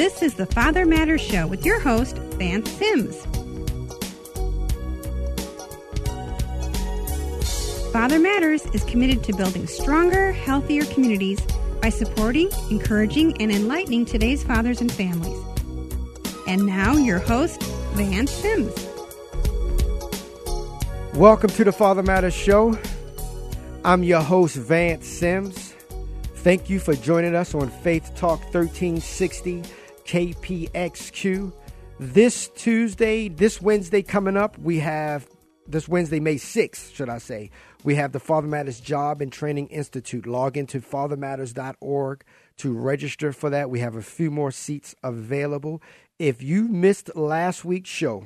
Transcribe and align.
This 0.00 0.22
is 0.22 0.32
the 0.32 0.46
Father 0.46 0.86
Matters 0.86 1.20
Show 1.20 1.46
with 1.46 1.62
your 1.62 1.78
host, 1.78 2.16
Vance 2.38 2.70
Sims. 2.70 3.22
Father 7.92 8.18
Matters 8.18 8.64
is 8.72 8.82
committed 8.84 9.22
to 9.24 9.34
building 9.34 9.66
stronger, 9.66 10.32
healthier 10.32 10.86
communities 10.86 11.38
by 11.82 11.90
supporting, 11.90 12.48
encouraging, 12.70 13.36
and 13.42 13.52
enlightening 13.52 14.06
today's 14.06 14.42
fathers 14.42 14.80
and 14.80 14.90
families. 14.90 15.38
And 16.46 16.64
now, 16.64 16.94
your 16.94 17.18
host, 17.18 17.62
Vance 17.92 18.30
Sims. 18.30 18.72
Welcome 21.12 21.50
to 21.50 21.64
the 21.64 21.72
Father 21.72 22.02
Matters 22.02 22.32
Show. 22.32 22.78
I'm 23.84 24.02
your 24.02 24.22
host, 24.22 24.56
Vance 24.56 25.06
Sims. 25.06 25.74
Thank 26.36 26.70
you 26.70 26.80
for 26.80 26.94
joining 26.94 27.34
us 27.34 27.54
on 27.54 27.68
Faith 27.68 28.12
Talk 28.16 28.40
1360 28.44 29.62
KPXQ. 30.10 31.52
This 32.00 32.48
Tuesday, 32.56 33.28
this 33.28 33.62
Wednesday 33.62 34.02
coming 34.02 34.36
up, 34.36 34.58
we 34.58 34.80
have 34.80 35.28
this 35.68 35.86
Wednesday, 35.86 36.18
May 36.18 36.34
6th, 36.34 36.92
should 36.92 37.08
I 37.08 37.18
say, 37.18 37.52
we 37.84 37.94
have 37.94 38.10
the 38.10 38.18
Father 38.18 38.48
Matters 38.48 38.80
Job 38.80 39.22
and 39.22 39.32
Training 39.32 39.68
Institute. 39.68 40.26
Log 40.26 40.56
into 40.56 40.80
fathermatters.org 40.80 42.24
to 42.56 42.72
register 42.72 43.32
for 43.32 43.50
that. 43.50 43.70
We 43.70 43.78
have 43.78 43.94
a 43.94 44.02
few 44.02 44.32
more 44.32 44.50
seats 44.50 44.96
available. 45.04 45.80
If 46.18 46.42
you 46.42 46.64
missed 46.64 47.14
last 47.14 47.64
week's 47.64 47.88
show, 47.90 48.24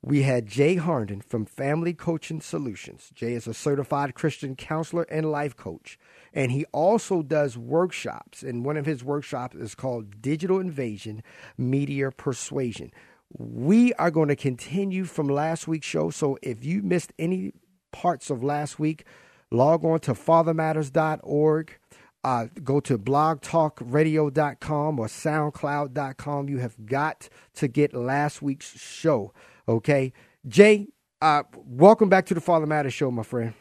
we 0.00 0.22
had 0.22 0.46
Jay 0.46 0.76
Harnden 0.76 1.24
from 1.24 1.44
Family 1.44 1.92
Coaching 1.92 2.40
Solutions. 2.40 3.10
Jay 3.12 3.32
is 3.32 3.48
a 3.48 3.54
certified 3.54 4.14
Christian 4.14 4.54
counselor 4.54 5.06
and 5.10 5.28
life 5.28 5.56
coach, 5.56 5.98
and 6.34 6.50
he 6.50 6.64
also 6.72 7.22
does 7.22 7.56
workshops. 7.56 8.42
And 8.42 8.64
one 8.64 8.76
of 8.76 8.84
his 8.84 9.04
workshops 9.04 9.54
is 9.54 9.74
called 9.74 10.20
Digital 10.20 10.58
Invasion 10.58 11.22
Media 11.56 12.10
Persuasion. 12.10 12.90
We 13.36 13.92
are 13.94 14.10
going 14.10 14.28
to 14.28 14.36
continue 14.36 15.04
from 15.04 15.28
last 15.28 15.68
week's 15.68 15.86
show. 15.86 16.10
So 16.10 16.36
if 16.42 16.64
you 16.64 16.82
missed 16.82 17.12
any 17.18 17.52
parts 17.92 18.30
of 18.30 18.42
last 18.42 18.78
week, 18.78 19.04
log 19.50 19.84
on 19.84 20.00
to 20.00 20.12
fathermatters.org. 20.12 21.78
Uh, 22.24 22.46
go 22.62 22.80
to 22.80 22.98
blogtalkradio.com 22.98 24.98
or 24.98 25.06
soundcloud.com. 25.06 26.48
You 26.48 26.58
have 26.58 26.86
got 26.86 27.28
to 27.54 27.68
get 27.68 27.94
last 27.94 28.42
week's 28.42 28.80
show. 28.80 29.32
Okay. 29.68 30.12
Jay, 30.48 30.88
uh, 31.20 31.42
welcome 31.54 32.08
back 32.08 32.26
to 32.26 32.34
the 32.34 32.40
Father 32.40 32.66
Matters 32.66 32.94
Show, 32.94 33.10
my 33.10 33.22
friend. 33.22 33.54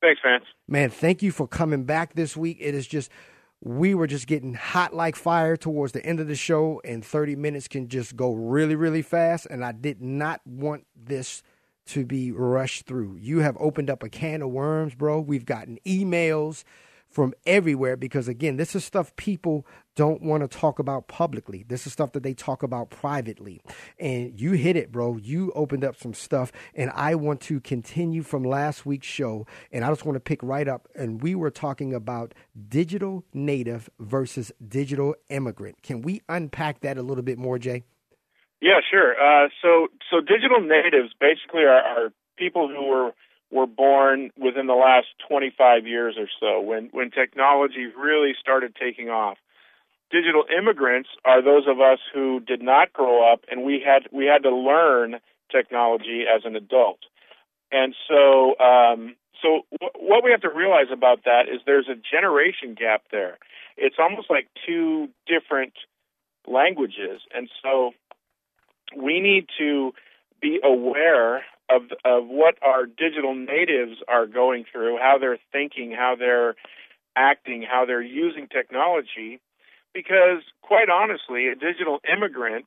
Thanks, 0.00 0.20
Vance. 0.24 0.44
Man, 0.68 0.90
thank 0.90 1.22
you 1.22 1.32
for 1.32 1.46
coming 1.48 1.84
back 1.84 2.14
this 2.14 2.36
week. 2.36 2.58
It 2.60 2.74
is 2.74 2.86
just, 2.86 3.10
we 3.60 3.94
were 3.94 4.06
just 4.06 4.26
getting 4.26 4.54
hot 4.54 4.94
like 4.94 5.16
fire 5.16 5.56
towards 5.56 5.92
the 5.92 6.04
end 6.04 6.20
of 6.20 6.28
the 6.28 6.36
show, 6.36 6.80
and 6.84 7.04
30 7.04 7.36
minutes 7.36 7.68
can 7.68 7.88
just 7.88 8.16
go 8.16 8.32
really, 8.32 8.76
really 8.76 9.02
fast. 9.02 9.46
And 9.46 9.64
I 9.64 9.72
did 9.72 10.00
not 10.00 10.40
want 10.46 10.86
this 10.94 11.42
to 11.86 12.04
be 12.04 12.30
rushed 12.30 12.86
through. 12.86 13.16
You 13.16 13.40
have 13.40 13.56
opened 13.58 13.90
up 13.90 14.02
a 14.02 14.08
can 14.08 14.42
of 14.42 14.50
worms, 14.50 14.94
bro. 14.94 15.20
We've 15.20 15.46
gotten 15.46 15.78
emails 15.86 16.64
from 17.10 17.34
everywhere 17.46 17.96
because 17.96 18.28
again 18.28 18.56
this 18.56 18.74
is 18.74 18.84
stuff 18.84 19.14
people 19.16 19.66
don't 19.94 20.22
want 20.22 20.48
to 20.48 20.58
talk 20.58 20.78
about 20.78 21.08
publicly. 21.08 21.64
This 21.66 21.84
is 21.84 21.92
stuff 21.92 22.12
that 22.12 22.22
they 22.22 22.32
talk 22.32 22.62
about 22.62 22.88
privately. 22.88 23.60
And 23.98 24.40
you 24.40 24.52
hit 24.52 24.76
it 24.76 24.92
bro. 24.92 25.16
You 25.16 25.50
opened 25.56 25.84
up 25.84 25.96
some 25.96 26.14
stuff 26.14 26.52
and 26.74 26.90
i 26.94 27.14
want 27.14 27.40
to 27.42 27.60
continue 27.60 28.22
from 28.22 28.44
last 28.44 28.86
week's 28.86 29.06
show 29.06 29.46
and 29.72 29.84
i 29.84 29.88
just 29.88 30.04
want 30.04 30.16
to 30.16 30.20
pick 30.20 30.42
right 30.42 30.68
up 30.68 30.88
and 30.94 31.22
we 31.22 31.34
were 31.34 31.50
talking 31.50 31.92
about 31.92 32.34
digital 32.68 33.24
native 33.32 33.90
versus 33.98 34.52
digital 34.66 35.14
immigrant. 35.28 35.82
Can 35.82 36.02
we 36.02 36.22
unpack 36.28 36.80
that 36.80 36.98
a 36.98 37.02
little 37.02 37.24
bit 37.24 37.38
more 37.38 37.58
jay? 37.58 37.84
Yeah 38.60 38.80
sure. 38.90 39.14
Uh, 39.14 39.48
so 39.62 39.88
so 40.10 40.20
digital 40.20 40.60
natives 40.60 41.12
basically 41.18 41.62
are, 41.62 41.82
are 41.82 42.12
people 42.36 42.68
who 42.68 42.86
were 42.86 43.12
were 43.50 43.66
born 43.66 44.30
within 44.38 44.66
the 44.66 44.74
last 44.74 45.06
25 45.28 45.86
years 45.86 46.16
or 46.18 46.28
so 46.40 46.60
when 46.60 46.88
when 46.92 47.10
technology 47.10 47.86
really 47.96 48.32
started 48.38 48.76
taking 48.76 49.08
off. 49.08 49.38
Digital 50.10 50.44
immigrants 50.56 51.10
are 51.24 51.42
those 51.42 51.66
of 51.66 51.80
us 51.80 51.98
who 52.12 52.40
did 52.40 52.62
not 52.62 52.92
grow 52.92 53.30
up 53.30 53.40
and 53.50 53.64
we 53.64 53.82
had 53.84 54.08
we 54.12 54.26
had 54.26 54.42
to 54.42 54.54
learn 54.54 55.16
technology 55.50 56.24
as 56.34 56.42
an 56.44 56.56
adult. 56.56 56.98
And 57.70 57.94
so 58.08 58.58
um, 58.58 59.16
so 59.42 59.62
w- 59.80 60.08
what 60.08 60.24
we 60.24 60.30
have 60.30 60.40
to 60.42 60.50
realize 60.50 60.88
about 60.92 61.24
that 61.24 61.48
is 61.52 61.60
there's 61.64 61.88
a 61.88 61.94
generation 61.94 62.74
gap 62.74 63.02
there. 63.10 63.38
It's 63.76 63.96
almost 63.98 64.30
like 64.30 64.48
two 64.66 65.08
different 65.26 65.72
languages. 66.46 67.20
And 67.34 67.48
so 67.62 67.92
we 68.96 69.20
need 69.20 69.46
to 69.58 69.92
be 70.40 70.60
aware 70.62 71.42
of 71.70 71.82
of 72.04 72.26
what 72.26 72.56
our 72.62 72.86
digital 72.86 73.34
natives 73.34 73.98
are 74.08 74.26
going 74.26 74.64
through, 74.70 74.98
how 74.98 75.18
they're 75.18 75.38
thinking, 75.52 75.92
how 75.92 76.16
they're 76.18 76.54
acting, 77.16 77.62
how 77.62 77.84
they're 77.84 78.02
using 78.02 78.48
technology. 78.48 79.40
Because 79.94 80.42
quite 80.62 80.88
honestly, 80.90 81.48
a 81.48 81.54
digital 81.54 81.98
immigrant, 82.10 82.66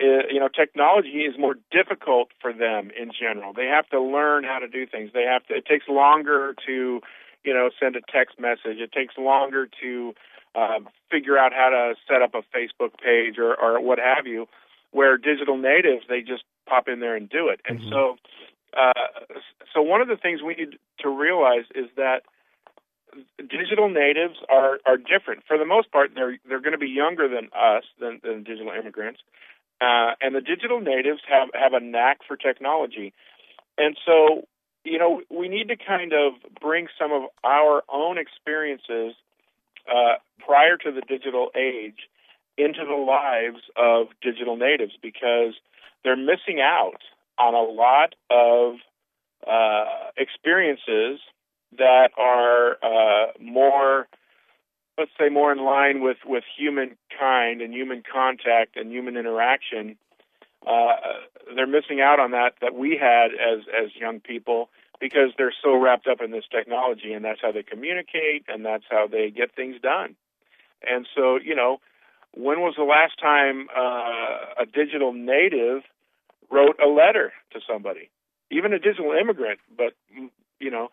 uh, 0.00 0.26
you 0.30 0.40
know, 0.40 0.48
technology 0.48 1.24
is 1.28 1.38
more 1.38 1.56
difficult 1.70 2.28
for 2.40 2.52
them 2.52 2.90
in 2.98 3.10
general. 3.18 3.52
They 3.52 3.66
have 3.66 3.88
to 3.90 4.00
learn 4.00 4.44
how 4.44 4.58
to 4.58 4.68
do 4.68 4.86
things. 4.86 5.10
They 5.12 5.24
have 5.24 5.46
to. 5.46 5.54
It 5.54 5.66
takes 5.66 5.86
longer 5.88 6.54
to, 6.66 7.00
you 7.44 7.54
know, 7.54 7.70
send 7.78 7.96
a 7.96 8.00
text 8.10 8.40
message. 8.40 8.78
It 8.80 8.90
takes 8.92 9.16
longer 9.18 9.68
to 9.82 10.14
uh, 10.54 10.80
figure 11.10 11.38
out 11.38 11.52
how 11.52 11.70
to 11.70 11.94
set 12.08 12.22
up 12.22 12.34
a 12.34 12.42
Facebook 12.56 12.98
page 13.02 13.38
or, 13.38 13.54
or 13.54 13.80
what 13.80 13.98
have 13.98 14.26
you. 14.26 14.48
Where 14.90 15.16
digital 15.16 15.56
natives, 15.56 16.04
they 16.08 16.20
just 16.20 16.44
pop 16.68 16.88
in 16.88 17.00
there 17.00 17.16
and 17.16 17.28
do 17.28 17.48
it. 17.48 17.60
And 17.66 17.78
mm-hmm. 17.80 17.90
so, 17.90 18.16
uh, 18.76 18.92
so 19.74 19.82
one 19.82 20.00
of 20.00 20.08
the 20.08 20.16
things 20.16 20.40
we 20.42 20.54
need 20.54 20.78
to 21.00 21.08
realize 21.08 21.64
is 21.74 21.86
that 21.96 22.22
digital 23.38 23.88
natives 23.88 24.36
are 24.48 24.78
are 24.86 24.96
different. 24.96 25.42
For 25.46 25.58
the 25.58 25.66
most 25.66 25.90
part, 25.90 26.12
they're 26.14 26.38
they're 26.48 26.60
going 26.60 26.72
to 26.72 26.78
be 26.78 26.88
younger 26.88 27.28
than 27.28 27.48
us, 27.54 27.84
than, 28.00 28.20
than 28.22 28.42
digital 28.44 28.72
immigrants, 28.72 29.20
uh, 29.80 30.12
and 30.20 30.34
the 30.34 30.40
digital 30.40 30.80
natives 30.80 31.20
have 31.28 31.48
have 31.54 31.72
a 31.74 31.80
knack 31.80 32.18
for 32.26 32.36
technology, 32.36 33.12
and 33.76 33.96
so 34.06 34.46
you 34.84 34.98
know 34.98 35.22
we 35.30 35.48
need 35.48 35.68
to 35.68 35.76
kind 35.76 36.12
of 36.12 36.34
bring 36.60 36.88
some 36.98 37.12
of 37.12 37.22
our 37.44 37.82
own 37.92 38.18
experiences 38.18 39.14
uh, 39.88 40.14
prior 40.44 40.76
to 40.76 40.92
the 40.92 41.02
digital 41.02 41.50
age 41.56 42.08
into 42.56 42.84
the 42.86 42.94
lives 42.94 43.62
of 43.76 44.08
digital 44.22 44.56
natives 44.56 44.92
because 45.02 45.54
they're 46.04 46.16
missing 46.16 46.60
out 46.60 47.00
on 47.38 47.54
a 47.54 47.62
lot 47.62 48.14
of 48.30 48.74
uh, 49.46 50.10
experiences 50.16 51.20
that 51.78 52.10
are 52.18 52.76
uh, 52.82 53.32
more, 53.40 54.06
let's 54.98 55.10
say, 55.18 55.28
more 55.28 55.52
in 55.52 55.64
line 55.64 56.02
with 56.02 56.18
with 56.24 56.44
humankind 56.56 57.60
and 57.60 57.72
human 57.72 58.02
contact 58.10 58.76
and 58.76 58.92
human 58.92 59.16
interaction. 59.16 59.96
Uh, 60.66 60.94
they're 61.56 61.66
missing 61.66 62.00
out 62.00 62.20
on 62.20 62.30
that 62.32 62.54
that 62.60 62.74
we 62.74 62.96
had 63.00 63.32
as 63.32 63.64
as 63.68 63.90
young 63.98 64.20
people 64.20 64.68
because 65.00 65.30
they're 65.36 65.54
so 65.64 65.76
wrapped 65.76 66.06
up 66.06 66.20
in 66.20 66.30
this 66.30 66.44
technology 66.48 67.12
and 67.12 67.24
that's 67.24 67.40
how 67.42 67.50
they 67.50 67.64
communicate 67.64 68.44
and 68.46 68.64
that's 68.64 68.84
how 68.88 69.08
they 69.08 69.30
get 69.30 69.52
things 69.56 69.74
done. 69.82 70.14
And 70.88 71.08
so, 71.16 71.38
you 71.42 71.56
know, 71.56 71.78
when 72.34 72.60
was 72.60 72.74
the 72.76 72.84
last 72.84 73.18
time 73.20 73.68
uh, 73.76 74.62
a 74.62 74.66
digital 74.66 75.12
native 75.12 75.82
wrote 76.52 76.76
a 76.84 76.88
letter 76.88 77.32
to 77.52 77.60
somebody, 77.66 78.10
even 78.50 78.72
a 78.72 78.78
digital 78.78 79.12
immigrant. 79.12 79.58
But 79.76 79.94
you 80.60 80.70
know, 80.70 80.88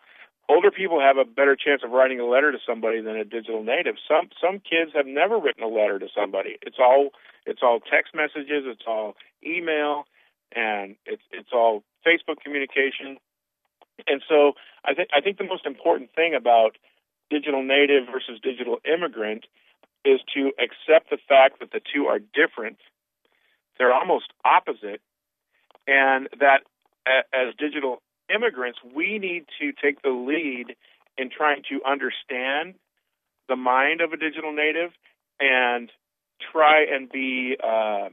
older 0.48 0.70
people 0.70 1.00
have 1.00 1.18
a 1.18 1.24
better 1.24 1.54
chance 1.54 1.82
of 1.84 1.92
writing 1.92 2.18
a 2.18 2.26
letter 2.26 2.50
to 2.50 2.58
somebody 2.66 3.00
than 3.00 3.16
a 3.16 3.24
digital 3.24 3.62
native. 3.62 3.96
Some 4.08 4.30
some 4.42 4.58
kids 4.58 4.92
have 4.94 5.06
never 5.06 5.38
written 5.38 5.62
a 5.62 5.68
letter 5.68 5.98
to 5.98 6.08
somebody. 6.14 6.56
It's 6.62 6.78
all 6.80 7.10
it's 7.46 7.60
all 7.62 7.78
text 7.80 8.14
messages, 8.14 8.64
it's 8.66 8.84
all 8.86 9.14
email, 9.46 10.06
and 10.54 10.96
it's 11.06 11.22
it's 11.30 11.50
all 11.52 11.84
Facebook 12.06 12.40
communication. 12.42 13.18
And 14.08 14.22
so 14.28 14.54
I 14.84 14.94
think 14.94 15.10
I 15.14 15.20
think 15.20 15.38
the 15.38 15.44
most 15.44 15.66
important 15.66 16.10
thing 16.14 16.34
about 16.34 16.76
digital 17.30 17.62
native 17.62 18.06
versus 18.10 18.40
digital 18.42 18.78
immigrant 18.84 19.46
is 20.04 20.20
to 20.34 20.52
accept 20.58 21.10
the 21.10 21.18
fact 21.28 21.60
that 21.60 21.70
the 21.70 21.80
two 21.92 22.06
are 22.06 22.18
different. 22.18 22.78
They're 23.78 23.92
almost 23.92 24.32
opposite, 24.44 25.00
and 25.90 26.28
that 26.38 26.60
as 27.06 27.54
digital 27.58 28.00
immigrants, 28.32 28.78
we 28.94 29.18
need 29.18 29.46
to 29.60 29.72
take 29.72 30.02
the 30.02 30.10
lead 30.10 30.76
in 31.18 31.30
trying 31.36 31.62
to 31.68 31.80
understand 31.84 32.74
the 33.48 33.56
mind 33.56 34.00
of 34.00 34.12
a 34.12 34.16
digital 34.16 34.52
native 34.52 34.92
and 35.40 35.90
try 36.52 36.84
and 36.84 37.10
be 37.10 37.56
uh, 37.62 38.08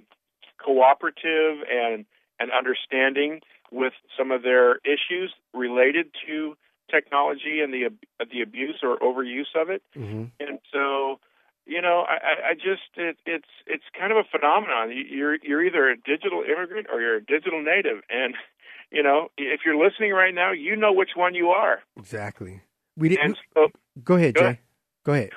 cooperative 0.64 1.64
and 1.72 2.06
and 2.40 2.52
understanding 2.52 3.42
with 3.72 3.94
some 4.18 4.32
of 4.32 4.44
their 4.44 4.78
issues 4.78 5.34
related 5.54 6.08
to 6.26 6.56
technology 6.90 7.62
and 7.62 7.72
the 7.74 7.90
the 8.32 8.42
abuse 8.42 8.80
or 8.82 8.98
overuse 8.98 9.54
of 9.56 9.70
it. 9.70 9.84
Mm-hmm. 9.96 10.26
And 10.40 10.60
so, 10.74 11.20
you 11.68 11.82
know, 11.82 12.06
I, 12.08 12.52
I 12.52 12.54
just 12.54 12.96
it, 12.96 13.18
it's 13.26 13.52
it's 13.66 13.84
kind 13.98 14.12
of 14.12 14.18
a 14.18 14.24
phenomenon. 14.24 14.92
You're 15.10 15.38
you're 15.44 15.64
either 15.64 15.90
a 15.90 15.98
digital 15.98 16.44
immigrant 16.44 16.88
or 16.92 17.02
you're 17.02 17.18
a 17.18 17.24
digital 17.24 17.62
native, 17.62 18.02
and 18.10 18.36
you 18.92 19.04
know, 19.04 19.30
if 19.38 19.62
you're 19.66 19.78
listening 19.78 20.14
right 20.14 20.34
now, 20.34 20.52
you 20.52 20.76
know 20.76 20.94
which 20.94 21.12
one 21.16 21.36
you 21.36 21.50
are. 21.50 21.80
Exactly. 21.98 22.62
We 22.96 23.10
didn't. 23.10 23.38
So, 23.54 23.68
go 24.04 24.16
ahead, 24.16 24.34
go 24.34 24.42
Jay. 24.42 24.46
Ahead. 24.46 24.60
Go 25.06 25.14
ahead. 25.14 25.30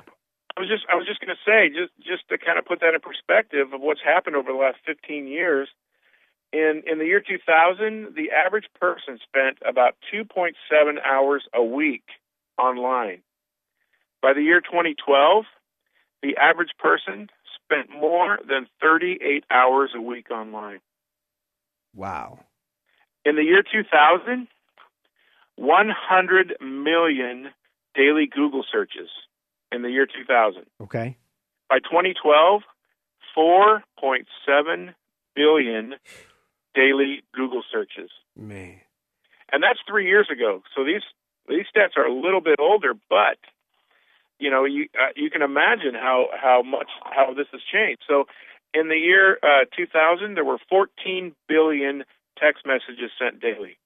I 0.57 0.61
was 0.61 0.69
just 0.69 0.85
I 0.91 0.95
was 0.95 1.07
just 1.07 1.21
going 1.21 1.35
to 1.35 1.43
say 1.45 1.69
just 1.69 1.93
just 1.99 2.29
to 2.29 2.39
kind 2.39 2.59
of 2.59 2.65
put 2.65 2.81
that 2.81 2.95
in 2.95 3.01
perspective 3.01 3.73
of 3.73 3.81
what's 3.81 4.01
happened 4.03 4.37
over 4.37 4.53
the 4.53 4.59
last 4.59 4.79
15 4.87 5.27
years. 5.27 5.69
In 6.53 6.83
in 6.87 6.99
the 6.99 7.07
year 7.07 7.21
2000, 7.21 8.15
the 8.15 8.31
average 8.31 8.67
person 8.81 9.19
spent 9.23 9.59
about 9.67 9.97
2.7 10.13 10.53
hours 11.05 11.45
a 11.55 11.63
week 11.63 12.05
online. 12.59 13.23
By 14.23 14.35
the 14.35 14.43
year 14.43 14.61
2012, 14.61 15.45
the 16.23 16.37
average 16.37 16.71
person 16.79 17.29
spent 17.65 17.91
more 17.91 18.39
than 18.49 18.67
38 18.81 19.45
hours 19.51 19.91
a 19.95 20.01
week 20.01 20.31
online. 20.31 20.81
Wow. 21.95 22.41
In 23.25 23.37
the 23.37 23.43
year 23.43 23.63
2000, 23.63 24.49
100 25.57 26.55
million 26.61 27.51
daily 27.95 28.27
Google 28.27 28.65
searches 28.71 29.09
in 29.73 29.83
the 29.83 29.91
year 29.91 30.07
2000. 30.07 30.65
Okay. 30.81 31.17
By 31.69 31.79
2012, 31.79 32.63
4.7 33.37 34.95
billion 35.35 35.95
daily 36.75 37.23
Google 37.35 37.63
searches. 37.71 38.11
Man. 38.37 38.81
And 39.53 39.63
that's 39.63 39.81
3 39.89 40.07
years 40.07 40.29
ago. 40.31 40.63
So 40.77 40.85
these 40.85 41.03
these 41.49 41.67
stats 41.75 41.97
are 41.97 42.07
a 42.07 42.15
little 42.15 42.41
bit 42.41 42.57
older, 42.61 42.95
but 43.09 43.39
you 44.41 44.51
know, 44.51 44.65
you 44.65 44.89
uh, 44.99 45.13
you 45.15 45.31
can 45.31 45.43
imagine 45.43 45.95
how 45.95 46.29
how 46.35 46.63
much 46.63 46.89
how 47.05 47.33
this 47.35 47.47
has 47.53 47.61
changed. 47.73 48.03
So 48.09 48.25
in 48.75 48.89
the 48.89 48.97
year 48.97 49.39
uh, 49.43 49.67
2000 49.77 50.35
there 50.35 50.45
were 50.45 50.59
14 50.69 51.35
billion 51.49 52.05
text 52.39 52.65
messages 52.67 53.11
sent 53.19 53.41
daily. 53.41 53.79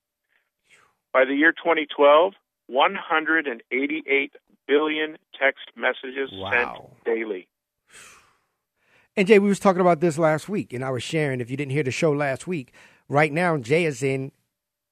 By 1.12 1.24
the 1.24 1.34
year 1.34 1.52
2012, 1.52 2.32
188 2.68 4.32
billion 4.66 5.16
text 5.38 5.64
messages 5.76 6.30
wow. 6.32 6.50
sent 6.50 7.04
daily. 7.04 7.48
And 9.16 9.28
Jay, 9.28 9.38
we 9.38 9.48
was 9.48 9.60
talking 9.60 9.80
about 9.80 10.00
this 10.00 10.18
last 10.18 10.48
week, 10.48 10.72
and 10.72 10.84
I 10.84 10.90
was 10.90 11.02
sharing. 11.02 11.40
If 11.40 11.50
you 11.50 11.56
didn't 11.56 11.70
hear 11.70 11.84
the 11.84 11.92
show 11.92 12.10
last 12.10 12.48
week, 12.48 12.72
right 13.08 13.32
now 13.32 13.56
Jay 13.58 13.84
is 13.84 14.02
in 14.02 14.32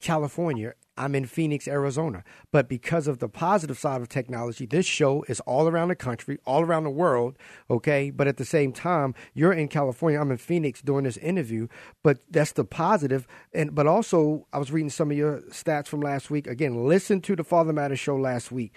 California, 0.00 0.74
I'm 0.96 1.14
in 1.14 1.26
Phoenix, 1.26 1.66
Arizona. 1.66 2.22
But 2.50 2.68
because 2.68 3.06
of 3.06 3.18
the 3.18 3.28
positive 3.28 3.78
side 3.78 4.00
of 4.00 4.08
technology, 4.08 4.66
this 4.66 4.86
show 4.86 5.24
is 5.28 5.40
all 5.40 5.68
around 5.68 5.88
the 5.88 5.96
country, 5.96 6.38
all 6.44 6.62
around 6.62 6.84
the 6.84 6.90
world, 6.90 7.38
okay? 7.70 8.10
But 8.10 8.28
at 8.28 8.36
the 8.36 8.44
same 8.44 8.72
time, 8.72 9.14
you're 9.34 9.52
in 9.52 9.68
California, 9.68 10.20
I'm 10.20 10.30
in 10.30 10.36
Phoenix 10.36 10.82
doing 10.82 11.04
this 11.04 11.16
interview, 11.16 11.68
but 12.02 12.18
that's 12.30 12.52
the 12.52 12.64
positive. 12.64 13.26
And 13.54 13.74
but 13.74 13.86
also 13.86 14.46
I 14.52 14.58
was 14.58 14.70
reading 14.70 14.90
some 14.90 15.10
of 15.10 15.16
your 15.16 15.40
stats 15.50 15.86
from 15.86 16.00
last 16.00 16.30
week. 16.30 16.46
Again, 16.46 16.86
listen 16.86 17.20
to 17.22 17.36
the 17.36 17.44
Father 17.44 17.72
Matter 17.72 17.96
show 17.96 18.16
last 18.16 18.52
week. 18.52 18.74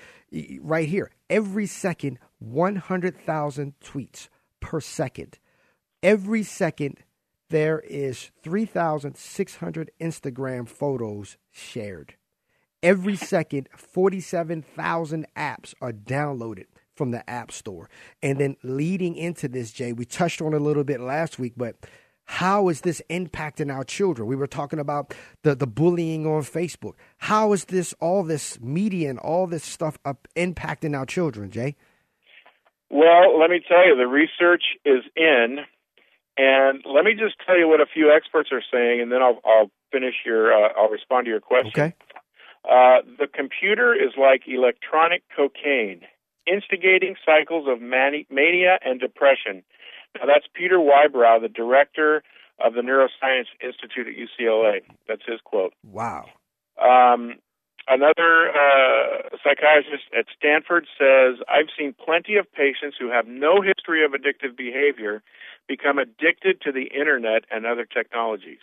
Right 0.61 0.87
here. 0.87 1.11
Every 1.29 1.65
second 1.65 2.19
100,000 2.39 3.73
tweets 3.83 4.29
per 4.59 4.79
second. 4.79 5.39
Every 6.03 6.43
second 6.43 7.03
there 7.49 7.79
is 7.79 8.31
3,600 8.43 9.91
Instagram 10.01 10.67
photos 10.67 11.37
shared. 11.51 12.15
Every 12.81 13.15
second, 13.15 13.69
47,000 13.75 15.25
apps 15.35 15.73
are 15.81 15.91
downloaded 15.91 16.65
from 16.95 17.11
the 17.11 17.29
App 17.29 17.51
Store. 17.51 17.89
And 18.23 18.39
then 18.39 18.55
leading 18.63 19.15
into 19.15 19.47
this, 19.47 19.71
Jay, 19.71 19.93
we 19.93 20.05
touched 20.05 20.41
on 20.41 20.53
a 20.53 20.59
little 20.59 20.83
bit 20.83 21.01
last 21.01 21.37
week, 21.37 21.53
but 21.57 21.75
how 22.25 22.69
is 22.69 22.81
this 22.81 23.01
impacting 23.09 23.73
our 23.73 23.83
children? 23.83 24.27
We 24.27 24.35
were 24.35 24.47
talking 24.47 24.79
about 24.79 25.13
the, 25.43 25.55
the 25.55 25.67
bullying 25.67 26.25
on 26.25 26.41
Facebook. 26.41 26.93
How 27.17 27.53
is 27.53 27.65
this, 27.65 27.93
all 27.99 28.23
this 28.23 28.59
media 28.59 29.09
and 29.09 29.19
all 29.19 29.45
this 29.45 29.63
stuff 29.63 29.97
up 30.03 30.27
impacting 30.35 30.97
our 30.97 31.05
children, 31.05 31.51
Jay? 31.51 31.75
Well, 32.89 33.39
let 33.39 33.49
me 33.49 33.61
tell 33.67 33.85
you, 33.87 33.95
the 33.95 34.07
research 34.07 34.63
is 34.85 35.03
in 35.15 35.59
and 36.37 36.83
let 36.85 37.05
me 37.05 37.13
just 37.13 37.35
tell 37.45 37.57
you 37.57 37.67
what 37.67 37.81
a 37.81 37.85
few 37.85 38.11
experts 38.11 38.49
are 38.51 38.63
saying, 38.71 39.01
and 39.01 39.11
then 39.11 39.21
I'll, 39.21 39.39
I'll 39.45 39.71
finish 39.91 40.15
your, 40.25 40.51
uh, 40.51 40.69
I'll 40.77 40.89
respond 40.89 41.25
to 41.25 41.31
your 41.31 41.39
question. 41.39 41.67
Okay. 41.67 41.95
Uh, 42.65 43.05
the 43.19 43.27
computer 43.27 43.93
is 43.93 44.13
like 44.17 44.43
electronic 44.47 45.23
cocaine, 45.35 46.01
instigating 46.47 47.15
cycles 47.25 47.67
of 47.69 47.81
mani- 47.81 48.27
mania 48.29 48.79
and 48.83 48.99
depression. 48.99 49.63
Now, 50.17 50.25
that's 50.25 50.45
Peter 50.53 50.79
Whybrow, 50.79 51.41
the 51.41 51.49
director 51.49 52.23
of 52.63 52.73
the 52.73 52.81
Neuroscience 52.81 53.47
Institute 53.61 54.07
at 54.07 54.15
UCLA. 54.15 54.81
That's 55.07 55.21
his 55.27 55.39
quote. 55.43 55.73
Wow. 55.83 56.25
Um, 56.81 57.35
another 57.87 58.49
uh, 58.49 59.29
psychiatrist 59.43 60.05
at 60.17 60.25
Stanford 60.37 60.87
says, 60.97 61.37
I've 61.47 61.69
seen 61.77 61.93
plenty 61.93 62.35
of 62.37 62.51
patients 62.51 62.97
who 62.99 63.11
have 63.11 63.27
no 63.27 63.61
history 63.61 64.03
of 64.03 64.11
addictive 64.11 64.57
behavior 64.57 65.21
become 65.67 65.97
addicted 65.97 66.61
to 66.61 66.71
the 66.71 66.85
internet 66.97 67.43
and 67.51 67.65
other 67.65 67.85
technologies. 67.85 68.59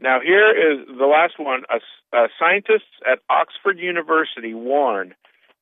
Now, 0.00 0.20
here 0.20 0.50
is 0.50 0.86
the 0.86 1.06
last 1.06 1.38
one. 1.38 1.62
Uh, 1.72 2.26
scientists 2.38 3.00
at 3.10 3.20
Oxford 3.30 3.78
University 3.78 4.52
warn 4.52 5.14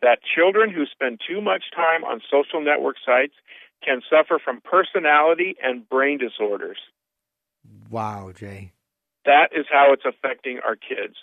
that 0.03 0.19
children 0.23 0.71
who 0.71 0.85
spend 0.87 1.21
too 1.27 1.41
much 1.41 1.65
time 1.75 2.05
on 2.05 2.21
social 2.31 2.61
network 2.63 2.97
sites 3.05 3.35
can 3.85 4.01
suffer 4.11 4.41
from 4.43 4.61
personality 4.61 5.57
and 5.63 5.89
brain 5.89 6.19
disorders. 6.19 6.79
Wow, 7.91 8.33
Jay. 8.35 8.73
That 9.25 9.51
is 9.57 9.67
how 9.71 9.93
it's 9.93 10.05
affecting 10.05 10.61
our 10.65 10.77
kids. 10.77 11.17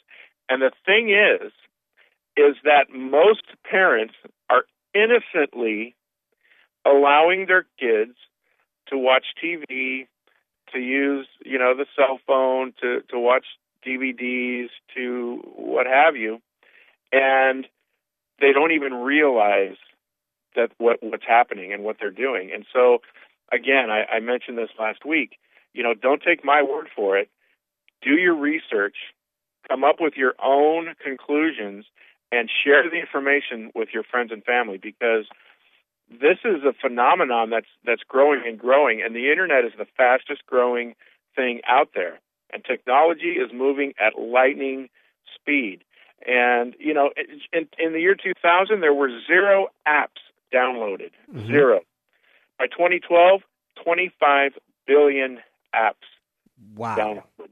And 0.50 0.62
the 0.62 0.72
thing 0.86 1.10
is, 1.10 1.52
is 2.38 2.56
that 2.64 2.86
most 2.94 3.44
parents 3.70 4.14
are 4.50 4.64
innocently 4.94 5.96
allowing 6.86 7.46
their 7.48 7.66
kids 7.80 8.16
to 8.88 8.98
watch 8.98 9.26
TV, 9.44 10.08
to 10.74 10.80
use, 10.80 11.28
you 11.46 11.58
know, 11.58 11.76
the 11.76 11.86
cell 11.96 12.20
phone, 12.26 12.74
to, 12.82 13.02
to 13.10 13.20
watch 13.20 13.46
DVDs, 13.86 14.70
to 14.96 15.42
what 15.56 15.88
have 15.88 16.16
you, 16.16 16.42
and 17.12 17.68
they 18.40 18.52
don't 18.54 18.72
even 18.72 18.94
realize 18.94 19.76
that 20.56 20.72
what 20.78 20.98
what's 21.02 21.26
happening 21.26 21.72
and 21.74 21.84
what 21.84 21.98
they're 22.00 22.12
doing. 22.12 22.52
And 22.54 22.66
so, 22.74 23.00
again, 23.52 23.90
I, 23.90 24.16
I 24.16 24.20
mentioned 24.20 24.58
this 24.58 24.70
last 24.80 25.06
week. 25.06 25.38
You 25.74 25.84
know, 25.84 25.94
don't 25.94 26.22
take 26.22 26.44
my 26.44 26.62
word 26.62 26.90
for 26.94 27.18
it. 27.18 27.30
Do 28.02 28.12
your 28.12 28.36
research, 28.36 28.96
come 29.70 29.84
up 29.84 29.98
with 30.00 30.14
your 30.18 30.34
own 30.44 30.96
conclusions, 31.04 31.86
and 32.32 32.50
share 32.64 32.90
the 32.90 32.98
information 32.98 33.72
with 33.76 33.90
your 33.94 34.04
friends 34.04 34.32
and 34.32 34.44
family 34.44 34.78
because 34.78 35.26
this 36.12 36.40
is 36.44 36.64
a 36.64 36.74
phenomenon 36.74 37.50
that's 37.50 37.70
that's 37.86 38.04
growing 38.08 38.42
and 38.46 38.60
growing, 38.60 39.02
and 39.02 39.16
the 39.16 39.32
internet 39.32 39.66
is 39.66 39.72
the 39.78 39.88
fastest 39.98 40.46
growing 40.46 40.96
thing 41.36 41.62
out 41.68 41.90
there. 41.96 42.20
And 42.54 42.64
technology 42.66 43.38
is 43.40 43.52
moving 43.54 43.94
at 44.00 44.20
lightning 44.20 44.90
speed. 45.36 45.84
And 46.28 46.76
you 46.80 46.94
know, 46.94 47.12
in, 47.54 47.68
in 47.80 47.94
the 47.94 48.00
year 48.00 48.16
2000, 48.16 48.82
there 48.82 48.94
were 48.94 49.10
zero 49.26 49.68
apps 49.88 50.22
downloaded. 50.54 51.12
Mm-hmm. 51.34 51.48
Zero. 51.48 51.80
By 52.60 52.68
2012, 52.68 53.42
25 53.84 54.52
billion 54.86 55.40
apps 55.74 55.94
wow. 56.76 56.96
downloaded. 56.96 57.50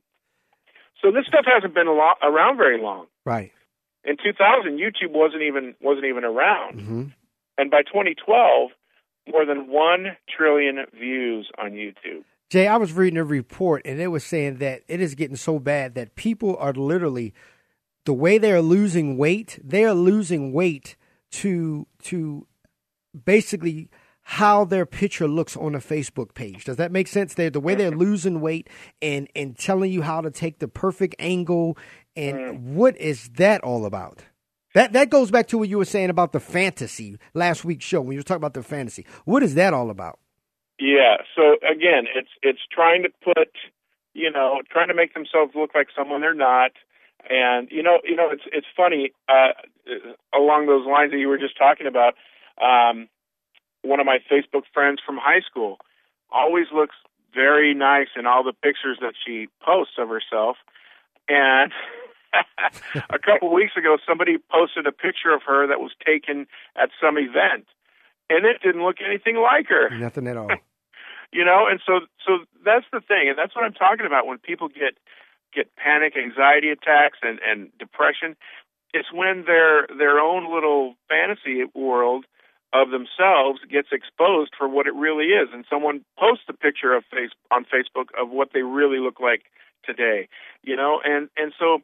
So 1.01 1.11
this 1.11 1.25
stuff 1.27 1.45
hasn't 1.45 1.73
been 1.73 1.87
lo- 1.87 2.19
around 2.21 2.57
very 2.57 2.79
long. 2.81 3.07
Right. 3.25 3.51
In 4.03 4.17
2000, 4.17 4.77
YouTube 4.77 5.11
wasn't 5.11 5.43
even 5.43 5.75
wasn't 5.81 6.05
even 6.05 6.23
around. 6.23 6.79
Mm-hmm. 6.79 7.03
And 7.59 7.69
by 7.69 7.81
2012, 7.81 8.71
more 9.29 9.45
than 9.45 9.67
1 9.67 10.05
trillion 10.35 10.85
views 10.97 11.51
on 11.57 11.71
YouTube. 11.71 12.23
Jay, 12.49 12.67
I 12.67 12.77
was 12.77 12.93
reading 12.93 13.19
a 13.19 13.25
report 13.25 13.81
and 13.83 13.99
it 13.99 14.07
was 14.07 14.23
saying 14.23 14.59
that 14.59 14.83
it 14.87 15.01
is 15.01 15.13
getting 15.13 15.35
so 15.35 15.59
bad 15.59 15.93
that 15.95 16.15
people 16.15 16.55
are 16.55 16.71
literally 16.71 17.33
the 18.05 18.13
way 18.13 18.37
they're 18.37 18.61
losing 18.61 19.17
weight, 19.17 19.59
they 19.61 19.83
are 19.83 19.93
losing 19.93 20.53
weight 20.53 20.95
to 21.31 21.85
to 22.03 22.47
basically 23.25 23.89
how 24.21 24.63
their 24.63 24.85
picture 24.85 25.27
looks 25.27 25.57
on 25.57 25.75
a 25.75 25.79
Facebook 25.79 26.33
page. 26.33 26.63
Does 26.63 26.77
that 26.77 26.93
make 26.93 27.09
sense? 27.09 27.33
They 27.33 27.49
the 27.49 27.59
way 27.59 27.75
they're 27.75 27.91
losing 27.91 28.39
weight 28.39 28.69
and 29.01 29.27
and 29.35 29.57
telling 29.57 29.91
you 29.91 30.01
how 30.01 30.21
to 30.21 30.31
take 30.31 30.59
the 30.59 30.69
perfect 30.69 31.15
angle 31.19 31.77
and 32.15 32.37
mm. 32.37 32.59
what 32.61 32.95
is 32.97 33.29
that 33.35 33.61
all 33.65 33.85
about? 33.85 34.23
That 34.79 34.93
that 34.93 35.09
goes 35.09 35.29
back 35.29 35.47
to 35.47 35.57
what 35.57 35.67
you 35.67 35.77
were 35.77 35.83
saying 35.83 36.09
about 36.09 36.31
the 36.31 36.39
fantasy 36.39 37.17
last 37.33 37.65
week's 37.65 37.83
show 37.83 37.99
when 37.99 38.13
you 38.13 38.19
were 38.19 38.23
talking 38.23 38.37
about 38.37 38.53
the 38.53 38.63
fantasy. 38.63 39.05
What 39.25 39.43
is 39.43 39.55
that 39.55 39.73
all 39.73 39.89
about? 39.89 40.19
Yeah. 40.79 41.17
So 41.35 41.57
again, 41.69 42.05
it's 42.15 42.29
it's 42.41 42.61
trying 42.71 43.03
to 43.03 43.09
put, 43.21 43.49
you 44.13 44.31
know, 44.31 44.61
trying 44.71 44.87
to 44.87 44.93
make 44.93 45.13
themselves 45.13 45.51
look 45.53 45.71
like 45.75 45.87
someone 45.93 46.21
they're 46.21 46.33
not, 46.33 46.71
and 47.29 47.67
you 47.69 47.83
know, 47.83 47.99
you 48.05 48.15
know, 48.15 48.29
it's 48.31 48.43
it's 48.53 48.67
funny 48.73 49.11
uh, 49.27 49.51
along 50.33 50.67
those 50.67 50.87
lines 50.87 51.11
that 51.11 51.17
you 51.17 51.27
were 51.27 51.37
just 51.37 51.57
talking 51.57 51.85
about. 51.85 52.13
Um, 52.63 53.09
one 53.81 53.99
of 53.99 54.05
my 54.05 54.19
Facebook 54.31 54.63
friends 54.73 55.01
from 55.05 55.17
high 55.17 55.41
school 55.41 55.79
always 56.31 56.67
looks 56.73 56.95
very 57.35 57.73
nice 57.73 58.15
in 58.15 58.25
all 58.25 58.45
the 58.45 58.53
pictures 58.53 58.97
that 59.01 59.15
she 59.27 59.49
posts 59.61 59.95
of 59.97 60.07
herself. 60.07 60.55
And 61.27 61.73
a 63.09 63.19
couple 63.19 63.53
weeks 63.53 63.73
ago, 63.77 63.97
somebody 64.07 64.37
posted 64.51 64.85
a 64.87 64.91
picture 64.91 65.33
of 65.33 65.41
her 65.43 65.67
that 65.67 65.79
was 65.79 65.91
taken 66.05 66.47
at 66.75 66.89
some 67.01 67.17
event, 67.17 67.65
and 68.29 68.45
it 68.45 68.61
didn't 68.63 68.83
look 68.83 68.97
anything 69.05 69.37
like 69.37 69.67
her. 69.67 69.89
Nothing 69.97 70.27
at 70.27 70.37
all. 70.37 70.49
you 71.31 71.45
know, 71.45 71.67
and 71.69 71.79
so 71.85 72.01
so 72.25 72.45
that's 72.63 72.85
the 72.91 73.01
thing, 73.01 73.29
and 73.29 73.37
that's 73.37 73.55
what 73.55 73.65
I'm 73.65 73.73
talking 73.73 74.05
about 74.05 74.27
when 74.27 74.37
people 74.37 74.67
get 74.67 74.97
get 75.53 75.75
panic, 75.75 76.13
anxiety 76.17 76.69
attacks, 76.69 77.19
and 77.21 77.39
and 77.45 77.69
depression. 77.77 78.35
It's 78.93 79.11
when 79.13 79.45
their 79.45 79.87
their 79.87 80.19
own 80.19 80.53
little 80.53 80.95
fantasy 81.07 81.65
world 81.75 82.25
of 82.71 82.91
themselves 82.91 83.59
gets 83.69 83.89
exposed 83.91 84.51
for 84.57 84.67
what 84.67 84.85
it 84.85 84.93
really 84.93 85.33
is, 85.33 85.49
and 85.53 85.65
someone 85.69 86.05
posts 86.17 86.45
a 86.49 86.53
picture 86.53 86.93
of 86.93 87.03
face 87.11 87.31
on 87.51 87.65
Facebook 87.65 88.09
of 88.19 88.29
what 88.29 88.49
they 88.53 88.61
really 88.61 88.99
look 88.99 89.19
like 89.19 89.43
today, 89.83 90.27
you 90.63 90.75
know, 90.75 90.99
and 91.03 91.29
and 91.37 91.53
so 91.57 91.79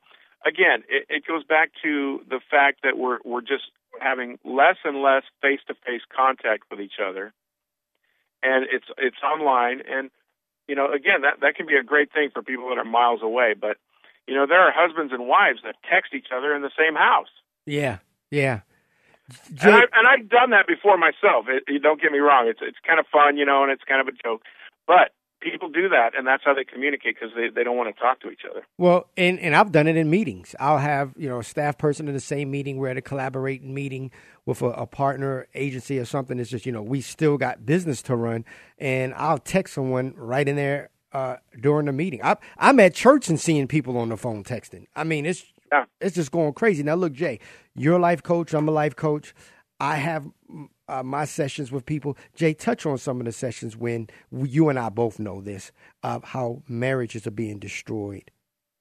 again, 0.45 0.83
it, 0.87 1.05
it 1.09 1.23
goes 1.27 1.43
back 1.43 1.71
to 1.83 2.21
the 2.29 2.39
fact 2.49 2.81
that 2.83 2.97
we're 2.97 3.19
we're 3.25 3.41
just 3.41 3.65
having 3.99 4.37
less 4.45 4.77
and 4.83 5.01
less 5.01 5.23
face 5.41 5.59
to 5.67 5.73
face 5.85 6.01
contact 6.15 6.63
with 6.69 6.79
each 6.79 6.99
other, 7.03 7.33
and 8.43 8.65
it's 8.71 8.85
it's 8.97 9.21
online, 9.23 9.81
and 9.89 10.11
you 10.67 10.75
know, 10.75 10.91
again, 10.91 11.21
that 11.21 11.41
that 11.41 11.55
can 11.55 11.65
be 11.65 11.75
a 11.75 11.83
great 11.83 12.11
thing 12.13 12.29
for 12.33 12.41
people 12.41 12.69
that 12.69 12.77
are 12.77 12.85
miles 12.85 13.21
away, 13.21 13.55
but 13.59 13.77
you 14.27 14.33
know, 14.33 14.45
there 14.47 14.61
are 14.61 14.71
husbands 14.73 15.13
and 15.13 15.27
wives 15.27 15.59
that 15.63 15.75
text 15.89 16.13
each 16.13 16.27
other 16.35 16.55
in 16.55 16.61
the 16.61 16.71
same 16.77 16.95
house. 16.95 17.29
Yeah, 17.65 17.99
yeah. 18.31 18.61
And, 19.49 19.73
I, 19.73 19.81
and 19.81 20.07
I've 20.07 20.29
done 20.29 20.51
that 20.51 20.67
before 20.67 20.97
myself. 20.97 21.45
It, 21.49 21.63
it, 21.67 21.81
don't 21.81 21.99
get 21.99 22.11
me 22.11 22.19
wrong; 22.19 22.47
it's 22.47 22.59
it's 22.61 22.77
kind 22.85 22.99
of 22.99 23.07
fun, 23.11 23.37
you 23.37 23.45
know, 23.45 23.63
and 23.63 23.71
it's 23.71 23.83
kind 23.83 24.01
of 24.01 24.07
a 24.07 24.17
joke. 24.23 24.41
But 24.85 25.14
people 25.41 25.69
do 25.69 25.89
that, 25.89 26.11
and 26.17 26.25
that's 26.25 26.43
how 26.43 26.53
they 26.53 26.63
communicate 26.63 27.15
because 27.15 27.35
they, 27.35 27.49
they 27.49 27.63
don't 27.63 27.77
want 27.77 27.93
to 27.93 28.01
talk 28.01 28.19
to 28.21 28.29
each 28.29 28.41
other. 28.49 28.65
Well, 28.77 29.07
and 29.15 29.39
and 29.39 29.55
I've 29.55 29.71
done 29.71 29.87
it 29.87 29.95
in 29.95 30.09
meetings. 30.09 30.55
I'll 30.59 30.77
have 30.77 31.13
you 31.17 31.29
know 31.29 31.39
a 31.39 31.43
staff 31.43 31.77
person 31.77 32.07
in 32.07 32.13
the 32.13 32.19
same 32.19 32.51
meeting. 32.51 32.77
We're 32.77 32.89
at 32.89 32.97
a 32.97 33.01
collaborating 33.01 33.73
meeting 33.73 34.11
with 34.45 34.61
a, 34.61 34.67
a 34.67 34.85
partner 34.85 35.47
agency 35.53 35.99
or 35.99 36.05
something. 36.05 36.39
It's 36.39 36.49
just 36.49 36.65
you 36.65 36.71
know 36.71 36.81
we 36.81 37.01
still 37.01 37.37
got 37.37 37.65
business 37.65 38.01
to 38.03 38.15
run, 38.15 38.45
and 38.77 39.13
I'll 39.13 39.39
text 39.39 39.75
someone 39.75 40.13
right 40.17 40.47
in 40.47 40.55
there 40.55 40.89
uh, 41.11 41.37
during 41.59 41.85
the 41.85 41.93
meeting. 41.93 42.21
I, 42.23 42.37
I'm 42.57 42.79
at 42.79 42.93
church 42.93 43.29
and 43.29 43.39
seeing 43.39 43.67
people 43.67 43.97
on 43.97 44.09
the 44.09 44.17
phone 44.17 44.43
texting. 44.43 44.85
I 44.95 45.03
mean, 45.03 45.25
it's 45.25 45.45
yeah. 45.71 45.85
it's 46.01 46.15
just 46.15 46.31
going 46.31 46.53
crazy. 46.53 46.83
Now, 46.83 46.95
look, 46.95 47.13
Jay, 47.13 47.39
you're 47.75 47.97
a 47.97 48.01
life 48.01 48.23
coach. 48.23 48.53
I'm 48.53 48.67
a 48.67 48.71
life 48.71 48.95
coach. 48.95 49.33
I 49.79 49.97
have 49.97 50.27
uh, 50.87 51.03
my 51.03 51.25
sessions 51.25 51.71
with 51.71 51.85
people. 51.85 52.17
Jay, 52.35 52.53
touch 52.53 52.85
on 52.85 52.97
some 52.97 53.19
of 53.19 53.25
the 53.25 53.31
sessions 53.31 53.75
when 53.75 54.07
you 54.31 54.69
and 54.69 54.79
I 54.79 54.89
both 54.89 55.19
know 55.19 55.41
this 55.41 55.71
of 56.03 56.23
how 56.23 56.61
marriages 56.67 57.25
are 57.27 57.31
being 57.31 57.59
destroyed 57.59 58.31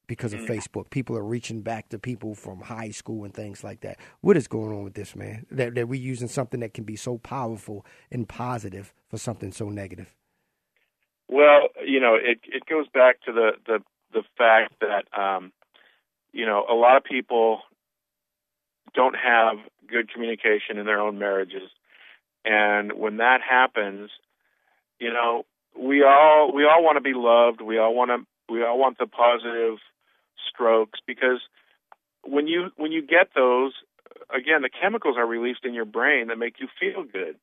because 0.06 0.32
of 0.32 0.40
mm-hmm. 0.40 0.52
Facebook. 0.52 0.90
People 0.90 1.16
are 1.16 1.24
reaching 1.24 1.62
back 1.62 1.88
to 1.88 1.98
people 1.98 2.34
from 2.34 2.60
high 2.60 2.90
school 2.90 3.24
and 3.24 3.32
things 3.32 3.64
like 3.64 3.80
that. 3.80 3.98
What 4.20 4.36
is 4.36 4.46
going 4.46 4.76
on 4.76 4.84
with 4.84 4.94
this, 4.94 5.16
man? 5.16 5.46
That, 5.50 5.74
that 5.74 5.88
we're 5.88 6.00
using 6.00 6.28
something 6.28 6.60
that 6.60 6.74
can 6.74 6.84
be 6.84 6.96
so 6.96 7.18
powerful 7.18 7.86
and 8.10 8.28
positive 8.28 8.92
for 9.08 9.18
something 9.18 9.52
so 9.52 9.68
negative. 9.68 10.14
Well, 11.28 11.68
you 11.84 12.00
know, 12.00 12.16
it 12.16 12.40
it 12.44 12.66
goes 12.66 12.86
back 12.92 13.22
to 13.22 13.32
the 13.32 13.52
the 13.66 13.78
the 14.12 14.22
fact 14.36 14.74
that 14.80 15.06
um, 15.18 15.52
you 16.32 16.44
know 16.44 16.66
a 16.70 16.74
lot 16.74 16.98
of 16.98 17.04
people 17.04 17.60
don't 18.94 19.16
have 19.16 19.56
good 19.88 20.12
communication 20.12 20.78
in 20.78 20.84
their 20.84 21.00
own 21.00 21.18
marriages, 21.18 21.70
and 22.44 22.92
when 22.92 23.18
that 23.18 23.40
happens, 23.48 24.10
you 24.98 25.12
know, 25.12 25.44
we 25.78 26.02
all 26.02 26.52
we 26.54 26.64
all 26.64 26.82
want 26.82 26.96
to 26.96 27.02
be 27.02 27.14
loved. 27.14 27.60
We 27.60 27.78
all 27.78 27.94
want 27.94 28.10
to 28.10 28.52
we 28.52 28.62
all 28.62 28.78
want 28.78 28.98
the 28.98 29.06
positive 29.06 29.78
strokes 30.50 31.00
because 31.06 31.40
when 32.22 32.46
you 32.46 32.70
when 32.76 32.92
you 32.92 33.02
get 33.02 33.28
those, 33.34 33.72
again, 34.34 34.62
the 34.62 34.70
chemicals 34.70 35.16
are 35.18 35.26
released 35.26 35.64
in 35.64 35.74
your 35.74 35.84
brain 35.84 36.28
that 36.28 36.38
make 36.38 36.56
you 36.60 36.68
feel 36.78 37.04
good. 37.04 37.36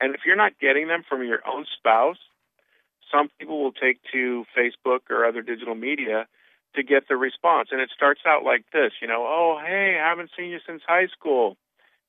And 0.00 0.14
if 0.14 0.22
you're 0.26 0.36
not 0.36 0.58
getting 0.60 0.88
them 0.88 1.04
from 1.08 1.24
your 1.24 1.40
own 1.46 1.64
spouse, 1.78 2.18
some 3.12 3.28
people 3.38 3.62
will 3.62 3.72
take 3.72 4.00
to 4.12 4.44
Facebook 4.56 5.10
or 5.10 5.24
other 5.24 5.42
digital 5.42 5.74
media 5.74 6.26
to 6.74 6.82
get 6.82 7.08
the 7.08 7.16
response. 7.16 7.68
And 7.70 7.80
it 7.80 7.90
starts 7.94 8.22
out 8.26 8.44
like 8.44 8.64
this, 8.72 8.92
you 9.00 9.06
know, 9.06 9.24
oh, 9.26 9.60
hey, 9.64 10.00
I 10.02 10.08
haven't 10.08 10.30
seen 10.36 10.50
you 10.50 10.58
since 10.66 10.82
high 10.86 11.06
school. 11.08 11.56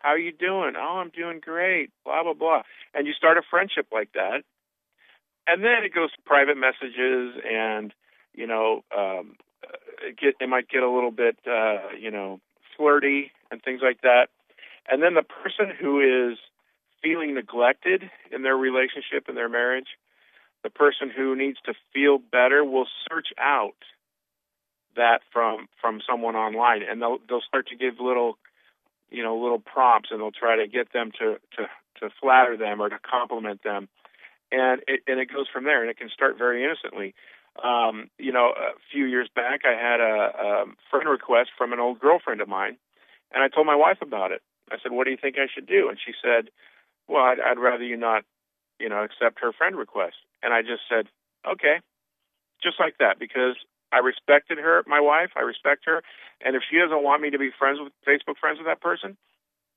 How 0.04 0.10
are 0.10 0.20
you 0.20 0.34
doing? 0.34 0.74
Oh, 0.78 0.98
I'm 0.98 1.10
doing 1.10 1.40
great, 1.40 1.90
blah, 2.04 2.24
blah, 2.24 2.34
blah. 2.34 2.62
And 2.94 3.08
you 3.08 3.14
start 3.14 3.38
a 3.38 3.42
friendship 3.50 3.88
like 3.92 4.12
that. 4.14 4.44
And 5.48 5.64
then 5.64 5.84
it 5.86 5.96
goes 5.96 6.12
to 6.12 6.22
private 6.26 6.58
messages 6.58 7.42
and, 7.50 7.94
you 8.34 8.46
know, 8.46 8.84
um, 8.96 9.38
it, 10.02 10.18
get, 10.20 10.36
it 10.42 10.50
might 10.50 10.68
get 10.68 10.84
a 10.84 10.90
little 10.90 11.12
bit, 11.12 11.38
uh, 11.48 11.96
you 11.98 12.12
know, 12.12 12.42
flirty 12.76 13.32
and 13.50 13.64
things 13.64 13.80
like 13.82 14.02
that. 14.02 14.28
And 14.92 15.02
then 15.02 15.14
the 15.14 15.24
person 15.24 15.74
who 15.80 16.32
is 16.32 16.38
feeling 17.02 17.34
neglected 17.34 18.04
in 18.30 18.44
their 18.44 18.58
relationship, 18.58 19.30
in 19.30 19.36
their 19.36 19.50
marriage, 19.50 19.88
the 20.64 20.70
person 20.70 21.10
who 21.16 21.34
needs 21.34 21.60
to 21.66 21.74
feel 21.94 22.18
better 22.18 22.64
will 22.66 22.88
search 23.10 23.28
out 23.40 23.76
that 24.96 25.22
from 25.32 25.68
from 25.82 26.02
someone 26.08 26.36
online 26.36 26.82
and 26.84 27.02
they'll 27.02 27.18
they'll 27.28 27.42
start 27.42 27.68
to 27.68 27.76
give 27.76 27.96
little 28.00 28.38
you 29.10 29.24
know 29.24 29.38
little 29.38 29.60
prompts 29.60 30.10
and 30.12 30.20
they'll 30.20 30.32
try 30.32 30.56
to 30.56 30.68
get 30.68 30.94
them 30.94 31.12
to 31.20 31.38
to 31.56 31.68
to 32.00 32.10
flatter 32.22 32.58
them 32.58 32.82
or 32.82 32.90
to 32.90 33.00
compliment 33.00 33.64
them. 33.64 33.88
And 34.52 34.82
it 34.88 35.02
and 35.08 35.20
it 35.20 35.32
goes 35.34 35.48
from 35.52 35.64
there 35.64 35.82
and 35.82 35.90
it 35.90 35.98
can 35.98 36.10
start 36.10 36.38
very 36.38 36.64
innocently. 36.64 37.14
Um 37.64 38.10
you 38.18 38.32
know 38.32 38.54
a 38.58 38.74
few 38.92 39.06
years 39.06 39.30
back 39.34 39.62
i 39.66 39.74
had 39.74 40.00
a, 40.00 40.32
a 40.40 40.66
friend 40.90 41.08
request 41.08 41.52
from 41.58 41.72
an 41.74 41.80
old 41.80 42.00
girlfriend 42.00 42.42
of 42.42 42.48
mine 42.48 42.78
and 43.32 43.44
i 43.44 43.48
told 43.48 43.68
my 43.68 43.76
wife 43.76 44.00
about 44.02 44.32
it. 44.32 44.42
I 44.72 44.78
said 44.82 44.92
what 44.92 45.06
do 45.06 45.12
you 45.12 45.18
think 45.22 45.38
i 45.38 45.48
should 45.54 45.68
do? 45.68 45.90
And 45.90 45.98
she 46.04 46.14
said 46.24 46.50
well 47.08 47.24
i'd, 47.24 47.40
I'd 47.40 47.60
rather 47.60 47.84
you 47.84 47.98
not 47.98 48.24
you 48.80 48.90
know 48.90 49.04
accept 49.04 49.40
her 49.42 49.52
friend 49.54 49.76
request. 49.76 50.16
And 50.42 50.54
i 50.54 50.62
just 50.62 50.82
said 50.90 51.08
okay. 51.48 51.78
Just 52.62 52.80
like 52.80 52.98
that 53.00 53.20
because 53.20 53.56
I 53.94 54.00
respected 54.00 54.58
her, 54.58 54.84
my 54.88 55.00
wife. 55.00 55.30
I 55.36 55.42
respect 55.42 55.84
her, 55.86 56.02
and 56.44 56.56
if 56.56 56.64
she 56.70 56.78
doesn't 56.78 57.04
want 57.04 57.22
me 57.22 57.30
to 57.30 57.38
be 57.38 57.52
friends 57.58 57.80
with 57.80 57.94
Facebook 58.08 58.38
friends 58.40 58.58
with 58.58 58.68
that 58.68 58.82
person, 58.82 59.16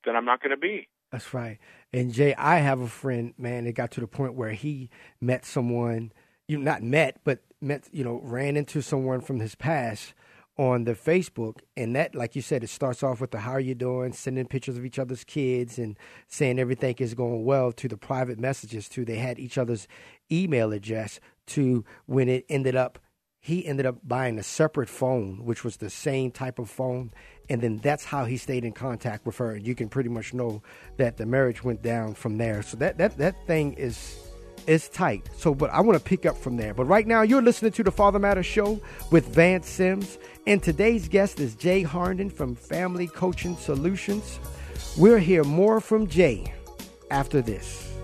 then 0.05 0.17
I'm 0.17 0.25
not 0.25 0.41
going 0.41 0.51
to 0.51 0.57
be. 0.57 0.89
That's 1.13 1.35
right. 1.35 1.59
And 1.93 2.13
Jay, 2.13 2.35
I 2.35 2.57
have 2.57 2.81
a 2.81 2.89
friend, 2.89 3.35
man. 3.39 3.67
It 3.67 3.73
got 3.73 3.91
to 3.93 4.01
the 4.01 4.07
point 4.07 4.35
where 4.35 4.53
he 4.53 4.91
met 5.21 5.45
someone, 5.45 6.13
you 6.49 6.59
not 6.59 6.83
met, 6.83 7.21
but 7.25 7.41
met, 7.61 7.89
you 7.93 8.05
know, 8.05 8.21
ran 8.23 8.57
into 8.57 8.83
someone 8.83 9.21
from 9.21 9.41
his 9.41 9.55
past 9.55 10.15
on 10.59 10.85
the 10.85 10.95
Facebook, 10.95 11.59
and 11.77 11.95
that, 11.95 12.15
like 12.15 12.35
you 12.35 12.41
said, 12.41 12.65
it 12.65 12.71
starts 12.71 13.03
off 13.03 13.21
with 13.21 13.31
the 13.31 13.41
"How 13.41 13.53
are 13.53 13.61
you 13.61 13.75
doing?" 13.75 14.13
sending 14.13 14.47
pictures 14.47 14.79
of 14.79 14.87
each 14.87 14.99
other's 14.99 15.23
kids 15.23 15.79
and 15.79 15.99
saying 16.29 16.59
everything 16.59 16.95
is 16.99 17.13
going 17.15 17.45
well. 17.45 17.73
To 17.73 17.89
the 17.89 17.99
private 17.99 18.39
messages, 18.39 18.89
to 18.91 19.05
they 19.05 19.17
had 19.17 19.39
each 19.39 19.59
other's 19.59 19.87
email 20.33 20.73
address. 20.73 21.21
To 21.49 21.85
when 22.07 22.29
it 22.29 22.47
ended 22.49 22.75
up 22.75 22.99
he 23.47 23.65
ended 23.65 23.87
up 23.87 23.95
buying 24.03 24.41
a 24.41 24.43
separate 24.43 24.89
phone, 24.89 25.45
which 25.45 25.63
was 25.63 25.77
the 25.77 25.89
same 25.89 26.33
type 26.33 26.59
of 26.59 26.69
phone. 26.69 27.13
And 27.49 27.61
then 27.61 27.77
that's 27.79 28.05
how 28.05 28.25
he 28.25 28.39
stayed 28.39 28.65
in 28.65 28.73
contact 28.73 29.25
with 29.25 29.39
her. 29.39 29.53
And 29.53 29.65
you 29.65 29.77
can 29.77 29.89
pretty 29.89 30.09
much 30.09 30.35
know 30.35 30.63
that 30.97 31.17
the 31.17 31.27
marriage 31.27 31.63
went 31.63 31.81
down 31.81 32.15
from 32.15 32.39
there. 32.39 32.63
So 32.63 32.77
that, 32.79 32.99
that, 32.99 33.17
that 33.19 33.47
thing 33.47 33.75
is 33.75 34.19
is 34.67 34.89
tight. 34.89 35.29
So, 35.37 35.55
but 35.55 35.71
I 35.71 35.81
want 35.81 35.97
to 35.97 36.03
pick 36.03 36.27
up 36.27 36.37
from 36.37 36.57
there. 36.57 36.75
But 36.75 36.87
right 36.87 37.07
now, 37.07 37.23
you're 37.23 37.41
listening 37.41 37.71
to 37.73 37.85
the 37.85 37.93
Father 37.93 38.19
Matters 38.19 38.47
Show 38.47 38.81
with 39.13 39.29
Vance 39.29 39.69
Sims. 39.69 40.19
And 40.49 40.61
today's 40.61 41.07
guest 41.07 41.39
is 41.39 41.55
Jay 41.55 41.85
Harnden 41.85 42.33
from 42.33 42.57
Family 42.57 43.07
Coaching 43.07 43.57
Solutions. 43.57 44.41
We'll 44.97 45.19
hear 45.19 45.45
more 45.45 45.81
from 45.81 46.09
Jay 46.09 46.53
after 47.13 47.41
this. 47.43 47.96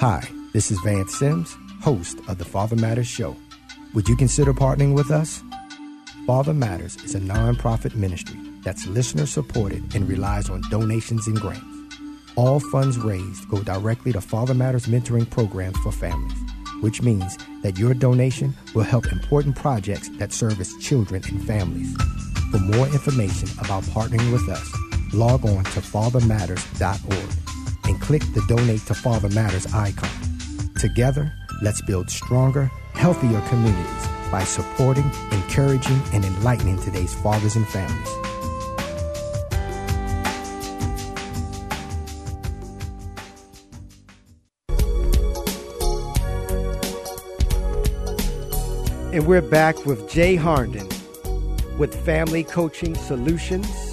Hi, 0.00 0.22
this 0.52 0.70
is 0.70 0.78
Vance 0.84 1.12
Sims, 1.18 1.56
host 1.82 2.20
of 2.28 2.38
the 2.38 2.44
Father 2.44 2.76
Matters 2.76 3.08
Show. 3.08 3.34
Would 3.94 4.06
you 4.06 4.14
consider 4.14 4.54
partnering 4.54 4.94
with 4.94 5.10
us? 5.10 5.42
Father 6.24 6.54
Matters 6.54 6.94
is 7.02 7.16
a 7.16 7.20
nonprofit 7.20 7.96
ministry 7.96 8.38
that's 8.62 8.86
listener 8.86 9.26
supported 9.26 9.96
and 9.96 10.08
relies 10.08 10.50
on 10.50 10.62
donations 10.70 11.26
and 11.26 11.40
grants. 11.40 11.66
All 12.36 12.60
funds 12.60 12.96
raised 12.96 13.48
go 13.48 13.60
directly 13.64 14.12
to 14.12 14.20
Father 14.20 14.54
Matters 14.54 14.86
mentoring 14.86 15.28
programs 15.28 15.78
for 15.78 15.90
families, 15.90 16.38
which 16.80 17.02
means 17.02 17.36
that 17.64 17.76
your 17.76 17.92
donation 17.92 18.54
will 18.76 18.84
help 18.84 19.10
important 19.10 19.56
projects 19.56 20.10
that 20.10 20.32
service 20.32 20.76
children 20.76 21.24
and 21.26 21.44
families. 21.44 21.92
For 22.52 22.60
more 22.60 22.86
information 22.86 23.48
about 23.58 23.82
partnering 23.82 24.30
with 24.30 24.48
us, 24.48 24.72
log 25.12 25.44
on 25.44 25.64
to 25.64 25.80
fathermatters.org 25.80 27.47
and 27.88 28.00
click 28.00 28.22
the 28.34 28.44
Donate 28.46 28.84
to 28.86 28.94
Father 28.94 29.28
Matters 29.30 29.66
icon. 29.74 30.10
Together, 30.78 31.32
let's 31.62 31.82
build 31.82 32.10
stronger, 32.10 32.70
healthier 32.92 33.40
communities 33.48 34.08
by 34.30 34.44
supporting, 34.44 35.10
encouraging, 35.32 36.00
and 36.12 36.24
enlightening 36.24 36.78
today's 36.80 37.14
fathers 37.14 37.56
and 37.56 37.66
families. 37.66 38.08
And 49.10 49.26
we're 49.26 49.40
back 49.40 49.86
with 49.86 50.08
Jay 50.08 50.36
Harnden 50.36 50.86
with 51.78 51.94
Family 52.04 52.44
Coaching 52.44 52.94
Solutions. 52.94 53.87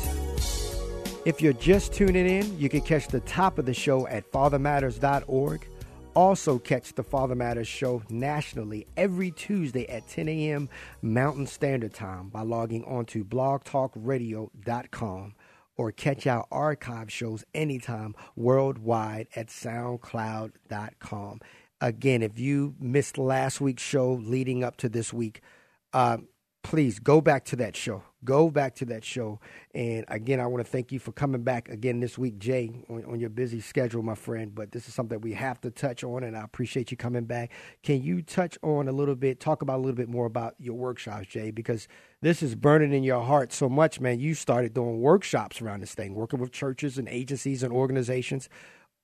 If 1.25 1.41
you're 1.41 1.51
just 1.53 1.91
tuning 1.91 2.27
in, 2.27 2.59
you 2.59 2.69
can 2.69 2.81
catch 2.81 3.07
the 3.07 3.21
top 3.21 3.57
of 3.57 3.65
the 3.65 3.73
show 3.73 4.07
at 4.07 4.31
fathermatters.org. 4.31 5.67
Also, 6.13 6.59
catch 6.59 6.93
the 6.93 7.03
Father 7.03 7.33
Matters 7.33 7.67
show 7.67 8.03
nationally 8.09 8.85
every 8.95 9.31
Tuesday 9.31 9.89
at 9.89 10.07
10 10.07 10.29
a.m. 10.29 10.69
Mountain 11.01 11.47
Standard 11.47 11.95
Time 11.95 12.29
by 12.29 12.43
logging 12.43 12.83
on 12.85 13.05
to 13.07 13.25
blogtalkradio.com 13.25 15.33
or 15.77 15.91
catch 15.91 16.25
our 16.27 16.45
archive 16.51 17.11
shows 17.11 17.43
anytime 17.55 18.13
worldwide 18.35 19.27
at 19.35 19.47
soundcloud.com. 19.47 21.41
Again, 21.81 22.21
if 22.21 22.39
you 22.39 22.75
missed 22.79 23.17
last 23.17 23.59
week's 23.59 23.83
show 23.83 24.13
leading 24.13 24.63
up 24.63 24.77
to 24.77 24.87
this 24.87 25.11
week, 25.11 25.41
uh, 25.91 26.17
please 26.65 26.97
go 26.97 27.21
back 27.21 27.45
to 27.45 27.55
that 27.55 27.75
show. 27.75 28.01
Go 28.23 28.49
back 28.49 28.73
to 28.77 28.85
that 28.85 29.05
show. 29.05 29.39
And 29.75 30.03
again, 30.07 30.39
I 30.39 30.47
want 30.47 30.65
to 30.65 30.71
thank 30.71 30.91
you 30.91 30.97
for 30.97 31.11
coming 31.11 31.43
back 31.43 31.69
again 31.69 31.99
this 31.99 32.17
week, 32.17 32.39
Jay, 32.39 32.71
on, 32.89 33.05
on, 33.05 33.19
your 33.19 33.29
busy 33.29 33.61
schedule, 33.61 34.01
my 34.01 34.15
friend. 34.15 34.53
But 34.55 34.71
this 34.71 34.87
is 34.87 34.95
something 34.95 35.21
we 35.21 35.33
have 35.33 35.61
to 35.61 35.69
touch 35.69 36.03
on, 36.03 36.23
and 36.23 36.35
I 36.35 36.43
appreciate 36.43 36.89
you 36.89 36.97
coming 36.97 37.25
back. 37.25 37.51
Can 37.83 38.01
you 38.01 38.23
touch 38.23 38.57
on 38.63 38.87
a 38.87 38.91
little 38.91 39.13
bit, 39.13 39.39
talk 39.39 39.61
about 39.61 39.75
a 39.75 39.83
little 39.83 39.95
bit 39.95 40.09
more 40.09 40.25
about 40.25 40.55
your 40.57 40.73
workshops, 40.73 41.27
Jay? 41.27 41.51
Because 41.51 41.87
this 42.21 42.41
is 42.41 42.55
burning 42.55 42.93
in 42.93 43.03
your 43.03 43.21
heart 43.21 43.53
so 43.53 43.69
much, 43.69 43.99
man. 43.99 44.19
You 44.19 44.33
started 44.33 44.73
doing 44.73 45.01
workshops 45.01 45.61
around 45.61 45.81
this 45.81 45.93
thing, 45.93 46.15
working 46.15 46.39
with 46.39 46.51
churches 46.51 46.97
and 46.97 47.07
agencies 47.07 47.61
and 47.61 47.71
organizations. 47.71 48.49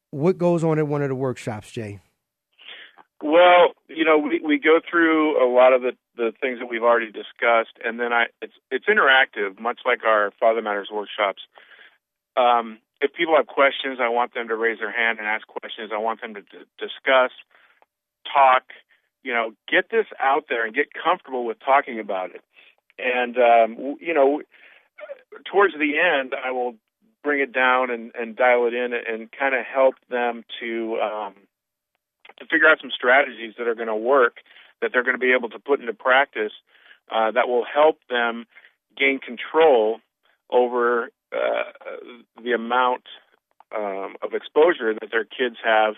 What 0.10 0.40
goes 0.40 0.64
on 0.64 0.80
in 0.80 0.90
one 0.90 1.04
of 1.04 1.10
the 1.10 1.16
workshops, 1.16 1.70
Jay? 1.70 2.00
Well, 3.22 3.74
you 3.88 4.04
know, 4.04 4.18
we, 4.18 4.42
we 4.44 4.58
go 4.58 4.80
through 4.90 5.38
a 5.38 5.48
lot 5.48 5.74
of 5.74 5.82
the, 5.82 5.92
the 6.18 6.32
things 6.42 6.60
that 6.60 6.68
we've 6.70 6.84
already 6.84 7.12
discussed, 7.12 7.78
and 7.84 8.00
then 8.00 8.12
I 8.12 8.26
it's 8.42 8.54
it's 8.72 8.86
interactive, 8.86 9.60
much 9.60 9.82
like 9.86 10.04
our 10.04 10.32
Father 10.40 10.62
Matters 10.62 10.90
workshops. 10.92 11.42
Um, 12.36 12.80
if 13.00 13.14
people 13.14 13.36
have 13.36 13.48
questions, 13.48 14.00
I 14.02 14.10
want 14.10 14.34
them 14.34 14.48
to 14.48 14.56
raise 14.56 14.80
their 14.80 14.92
hand 14.92 15.20
and 15.20 15.28
ask 15.28 15.46
questions. 15.48 15.92
I 15.94 15.98
want 15.98 16.22
them 16.22 16.34
to 16.34 16.42
d- 16.42 16.66
discuss, 16.80 17.32
talk, 18.26 18.64
you 19.24 19.34
know, 19.34 19.54
get 19.70 19.90
this 19.92 20.06
out 20.20 20.46
there 20.50 20.66
and 20.66 20.74
get 20.74 20.88
comfortable 20.94 21.46
with 21.46 21.58
talking 21.60 22.00
about 22.00 22.32
it. 22.32 22.42
And 22.98 23.38
um, 23.38 23.98
you 24.00 24.14
know, 24.14 24.42
towards 25.52 25.74
the 25.74 26.00
end, 26.00 26.34
I 26.34 26.52
will 26.52 26.76
bring 27.24 27.40
it 27.40 27.54
down 27.54 27.92
and, 27.92 28.12
and 28.16 28.36
dial 28.36 28.66
it 28.66 28.74
in 28.74 28.94
and 28.94 29.30
kind 29.32 29.54
of 29.54 29.64
help 29.64 29.96
them 30.10 30.44
to 30.60 30.98
um, 30.98 31.34
to 32.42 32.48
figure 32.48 32.68
out 32.68 32.80
some 32.82 32.92
strategies 32.92 33.54
that 33.58 33.68
are 33.68 33.76
going 33.76 33.88
to 33.88 33.96
work, 33.96 34.38
that 34.82 34.92
they're 34.92 35.04
going 35.04 35.16
to 35.16 35.22
be 35.22 35.34
able 35.34 35.50
to 35.50 35.60
put 35.60 35.80
into 35.80 35.94
practice, 35.94 36.52
uh, 37.12 37.32
that 37.32 37.48
will 37.48 37.66
help 37.66 38.00
them 38.10 38.46
gain 38.98 39.20
control 39.20 40.00
over 40.50 41.10
uh, 41.32 41.72
the 42.44 42.52
amount 42.52 43.04
um, 43.76 44.16
of 44.22 44.34
exposure 44.34 44.94
that 44.94 45.12
their 45.12 45.24
kids 45.24 45.56
have 45.64 45.96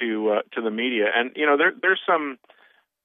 to 0.00 0.30
uh, 0.30 0.42
to 0.52 0.60
the 0.60 0.70
media. 0.70 1.06
And 1.14 1.32
you 1.34 1.46
know, 1.46 1.56
there, 1.56 1.72
there's 1.80 2.00
some 2.06 2.38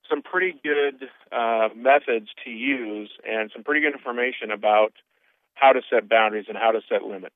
some 0.10 0.22
pretty 0.22 0.54
good 0.64 1.10
uh, 1.32 1.70
methods 1.76 2.28
to 2.44 2.52
use 2.52 3.10
and 3.28 3.50
some 3.54 3.64
pretty 3.64 3.82
good 3.82 3.94
information 3.94 4.52
about 4.52 4.94
how 5.56 5.72
to 5.72 5.82
set 5.90 6.08
boundaries 6.08 6.46
and 6.48 6.58
how 6.58 6.72
to 6.72 6.82
set 6.88 7.04
limits. 7.04 7.36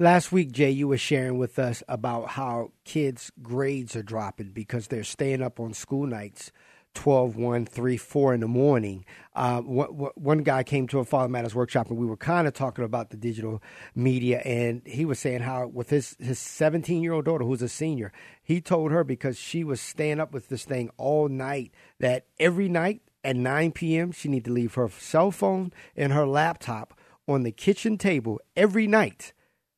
Last 0.00 0.30
week, 0.30 0.52
Jay, 0.52 0.70
you 0.70 0.86
were 0.86 0.96
sharing 0.96 1.38
with 1.38 1.58
us 1.58 1.82
about 1.88 2.28
how 2.28 2.70
kids' 2.84 3.32
grades 3.42 3.96
are 3.96 4.02
dropping 4.04 4.50
because 4.50 4.86
they're 4.86 5.02
staying 5.02 5.42
up 5.42 5.58
on 5.58 5.74
school 5.74 6.06
nights 6.06 6.52
12, 6.94 7.34
1, 7.34 7.66
3, 7.66 7.96
4 7.96 8.34
in 8.34 8.38
the 8.38 8.46
morning. 8.46 9.04
Uh, 9.34 9.60
one 9.60 10.44
guy 10.44 10.62
came 10.62 10.86
to 10.86 11.00
a 11.00 11.04
Father 11.04 11.28
Matters 11.28 11.52
workshop 11.52 11.90
and 11.90 11.98
we 11.98 12.06
were 12.06 12.16
kind 12.16 12.46
of 12.46 12.54
talking 12.54 12.84
about 12.84 13.10
the 13.10 13.16
digital 13.16 13.60
media. 13.96 14.38
And 14.44 14.82
he 14.86 15.04
was 15.04 15.18
saying 15.18 15.40
how, 15.40 15.66
with 15.66 15.90
his 15.90 16.16
17 16.32 17.02
year 17.02 17.14
old 17.14 17.24
daughter, 17.24 17.44
who's 17.44 17.60
a 17.62 17.68
senior, 17.68 18.12
he 18.40 18.60
told 18.60 18.92
her 18.92 19.02
because 19.02 19.36
she 19.36 19.64
was 19.64 19.80
staying 19.80 20.20
up 20.20 20.32
with 20.32 20.48
this 20.48 20.64
thing 20.64 20.90
all 20.96 21.28
night 21.28 21.72
that 21.98 22.26
every 22.38 22.68
night 22.68 23.02
at 23.24 23.34
9 23.34 23.72
p.m., 23.72 24.12
she 24.12 24.28
need 24.28 24.44
to 24.44 24.52
leave 24.52 24.74
her 24.74 24.88
cell 24.88 25.32
phone 25.32 25.72
and 25.96 26.12
her 26.12 26.24
laptop 26.24 26.96
on 27.26 27.42
the 27.42 27.50
kitchen 27.50 27.98
table 27.98 28.40
every 28.54 28.86
night 28.86 29.32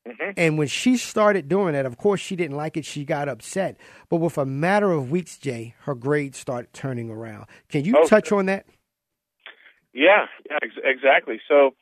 Mm-hmm. 0.07 0.31
And 0.35 0.57
when 0.57 0.67
she 0.67 0.97
started 0.97 1.47
doing 1.47 1.73
that, 1.73 1.85
of 1.85 1.97
course, 1.97 2.19
she 2.19 2.35
didn't 2.35 2.57
like 2.57 2.75
it. 2.75 2.85
She 2.85 3.05
got 3.05 3.29
upset. 3.29 3.77
But 4.09 4.17
with 4.17 4.37
a 4.37 4.45
matter 4.45 4.91
of 4.91 5.11
weeks, 5.11 5.37
Jay, 5.37 5.75
her 5.81 5.93
grades 5.93 6.39
started 6.39 6.73
turning 6.73 7.11
around. 7.11 7.45
Can 7.69 7.85
you 7.85 7.95
oh, 7.97 8.07
touch 8.07 8.31
on 8.31 8.47
that? 8.47 8.65
Yeah, 9.93 10.25
yeah, 10.49 10.57
ex- 10.63 10.73
exactly. 10.83 11.39
So, 11.47 11.75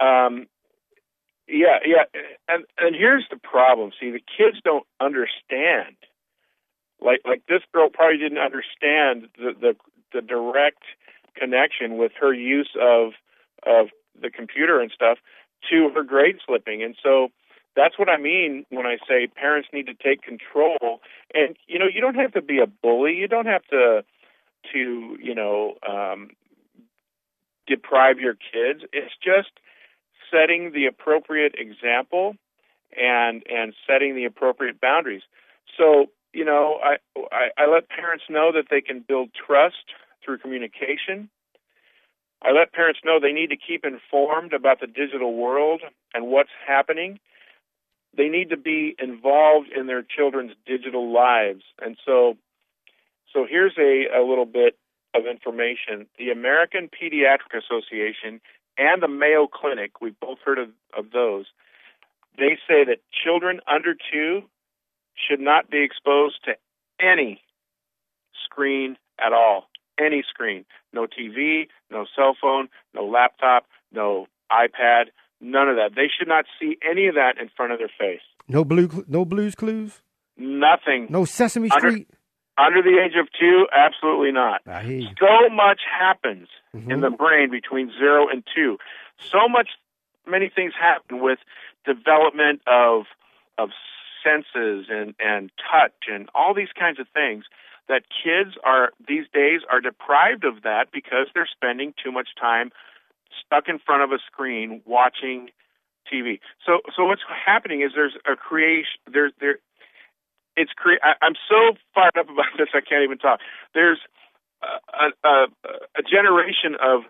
um, 0.00 0.46
yeah, 1.48 1.78
yeah, 1.84 2.04
and 2.48 2.64
and 2.78 2.96
here's 2.96 3.24
the 3.30 3.36
problem. 3.36 3.92
See, 4.00 4.10
the 4.10 4.20
kids 4.20 4.58
don't 4.64 4.86
understand. 5.00 5.96
Like 7.00 7.20
like 7.24 7.42
this 7.48 7.62
girl 7.72 7.88
probably 7.92 8.18
didn't 8.18 8.38
understand 8.38 9.28
the 9.36 9.52
the, 9.60 9.76
the 10.12 10.22
direct 10.22 10.82
connection 11.36 11.98
with 11.98 12.12
her 12.20 12.32
use 12.32 12.70
of 12.80 13.12
of 13.64 13.88
the 14.20 14.30
computer 14.30 14.80
and 14.80 14.90
stuff 14.90 15.18
to 15.70 15.90
her 15.94 16.02
grade 16.02 16.38
slipping, 16.46 16.82
and 16.82 16.96
so 17.02 17.28
that's 17.76 17.98
what 17.98 18.08
I 18.08 18.16
mean 18.16 18.64
when 18.70 18.86
I 18.86 18.96
say 19.06 19.26
parents 19.26 19.68
need 19.72 19.86
to 19.86 19.94
take 19.94 20.22
control. 20.22 21.00
And 21.34 21.56
you 21.68 21.78
know, 21.78 21.86
you 21.92 22.00
don't 22.00 22.16
have 22.16 22.32
to 22.32 22.42
be 22.42 22.58
a 22.58 22.66
bully. 22.66 23.14
You 23.14 23.28
don't 23.28 23.46
have 23.46 23.64
to 23.66 24.02
to 24.72 25.16
you 25.20 25.34
know 25.34 25.74
um, 25.86 26.30
deprive 27.66 28.18
your 28.18 28.34
kids. 28.34 28.84
It's 28.92 29.12
just 29.22 29.50
setting 30.32 30.72
the 30.72 30.86
appropriate 30.86 31.54
example 31.58 32.34
and 32.96 33.42
and 33.48 33.74
setting 33.86 34.16
the 34.16 34.24
appropriate 34.24 34.80
boundaries. 34.80 35.22
So 35.76 36.06
you 36.32 36.44
know, 36.44 36.78
I, 36.82 36.96
I 37.30 37.48
I 37.58 37.66
let 37.70 37.88
parents 37.90 38.24
know 38.30 38.52
that 38.52 38.66
they 38.70 38.80
can 38.80 39.04
build 39.06 39.30
trust 39.34 39.84
through 40.24 40.38
communication. 40.38 41.28
I 42.42 42.52
let 42.52 42.72
parents 42.72 43.00
know 43.04 43.18
they 43.20 43.32
need 43.32 43.50
to 43.50 43.56
keep 43.56 43.84
informed 43.84 44.52
about 44.52 44.80
the 44.80 44.86
digital 44.86 45.34
world 45.34 45.82
and 46.14 46.26
what's 46.26 46.50
happening 46.66 47.18
they 48.16 48.28
need 48.28 48.50
to 48.50 48.56
be 48.56 48.94
involved 48.98 49.68
in 49.76 49.86
their 49.86 50.02
children's 50.02 50.52
digital 50.66 51.12
lives. 51.12 51.62
And 51.80 51.96
so, 52.04 52.36
so 53.32 53.46
here's 53.48 53.76
a, 53.78 54.18
a 54.18 54.22
little 54.24 54.46
bit 54.46 54.78
of 55.14 55.26
information. 55.26 56.06
The 56.18 56.30
American 56.30 56.88
Pediatric 56.88 57.56
Association 57.56 58.40
and 58.78 59.02
the 59.02 59.08
Mayo 59.08 59.46
Clinic, 59.46 60.00
we've 60.00 60.18
both 60.20 60.38
heard 60.44 60.58
of, 60.58 60.68
of 60.96 61.10
those, 61.12 61.46
they 62.38 62.58
say 62.68 62.84
that 62.84 62.98
children 63.24 63.60
under 63.66 63.94
two 63.94 64.42
should 65.14 65.40
not 65.40 65.70
be 65.70 65.82
exposed 65.82 66.44
to 66.44 66.52
any 67.00 67.40
screen 68.44 68.96
at 69.18 69.32
all. 69.32 69.68
Any 69.98 70.22
screen. 70.28 70.66
No 70.92 71.06
TV, 71.06 71.68
no 71.90 72.04
cell 72.14 72.36
phone, 72.40 72.68
no 72.94 73.06
laptop, 73.06 73.64
no 73.92 74.26
iPad, 74.52 75.06
None 75.40 75.68
of 75.68 75.76
that. 75.76 75.90
They 75.94 76.08
should 76.16 76.28
not 76.28 76.46
see 76.60 76.78
any 76.88 77.06
of 77.08 77.14
that 77.14 77.34
in 77.40 77.50
front 77.56 77.72
of 77.72 77.78
their 77.78 77.90
face. 77.98 78.22
No 78.48 78.64
blue, 78.64 79.04
no 79.08 79.24
Blue's 79.24 79.54
Clues. 79.54 80.02
Nothing. 80.36 81.08
No 81.10 81.24
Sesame 81.24 81.68
Street. 81.68 82.08
Under, 82.58 82.78
under 82.78 82.82
the 82.82 82.98
age 83.02 83.12
of 83.20 83.28
two, 83.38 83.66
absolutely 83.72 84.32
not. 84.32 84.62
So 84.64 85.48
much 85.50 85.80
happens 85.98 86.48
mm-hmm. 86.74 86.90
in 86.90 87.00
the 87.00 87.10
brain 87.10 87.50
between 87.50 87.90
zero 87.98 88.28
and 88.28 88.42
two. 88.54 88.78
So 89.18 89.48
much, 89.48 89.68
many 90.26 90.50
things 90.54 90.72
happen 90.78 91.20
with 91.22 91.38
development 91.84 92.62
of 92.66 93.04
of 93.58 93.70
senses 94.22 94.86
and 94.90 95.14
and 95.18 95.50
touch 95.70 96.10
and 96.12 96.28
all 96.34 96.52
these 96.54 96.72
kinds 96.78 96.98
of 96.98 97.06
things 97.14 97.44
that 97.88 98.02
kids 98.10 98.56
are 98.64 98.90
these 99.06 99.24
days 99.32 99.60
are 99.70 99.80
deprived 99.80 100.44
of 100.44 100.62
that 100.62 100.86
because 100.92 101.28
they're 101.34 101.48
spending 101.50 101.94
too 102.02 102.10
much 102.10 102.28
time 102.38 102.70
stuck 103.46 103.68
in 103.68 103.78
front 103.78 104.02
of 104.02 104.12
a 104.12 104.18
screen 104.26 104.82
watching 104.84 105.48
TV. 106.12 106.40
So 106.64 106.80
so 106.96 107.04
what's 107.06 107.22
happening 107.46 107.82
is 107.82 107.92
there's 107.94 108.16
a 108.30 108.36
creation 108.36 109.00
there's 109.12 109.32
there 109.40 109.58
it's 110.56 110.72
cre- 110.76 111.02
I, 111.02 111.14
I'm 111.22 111.34
so 111.48 111.76
fired 111.94 112.16
up 112.18 112.26
about 112.30 112.46
this 112.58 112.68
I 112.74 112.80
can't 112.80 113.04
even 113.04 113.18
talk. 113.18 113.40
There's 113.74 113.98
a, 114.62 115.28
a, 115.28 115.46
a 115.98 116.02
generation 116.02 116.76
of 116.80 117.02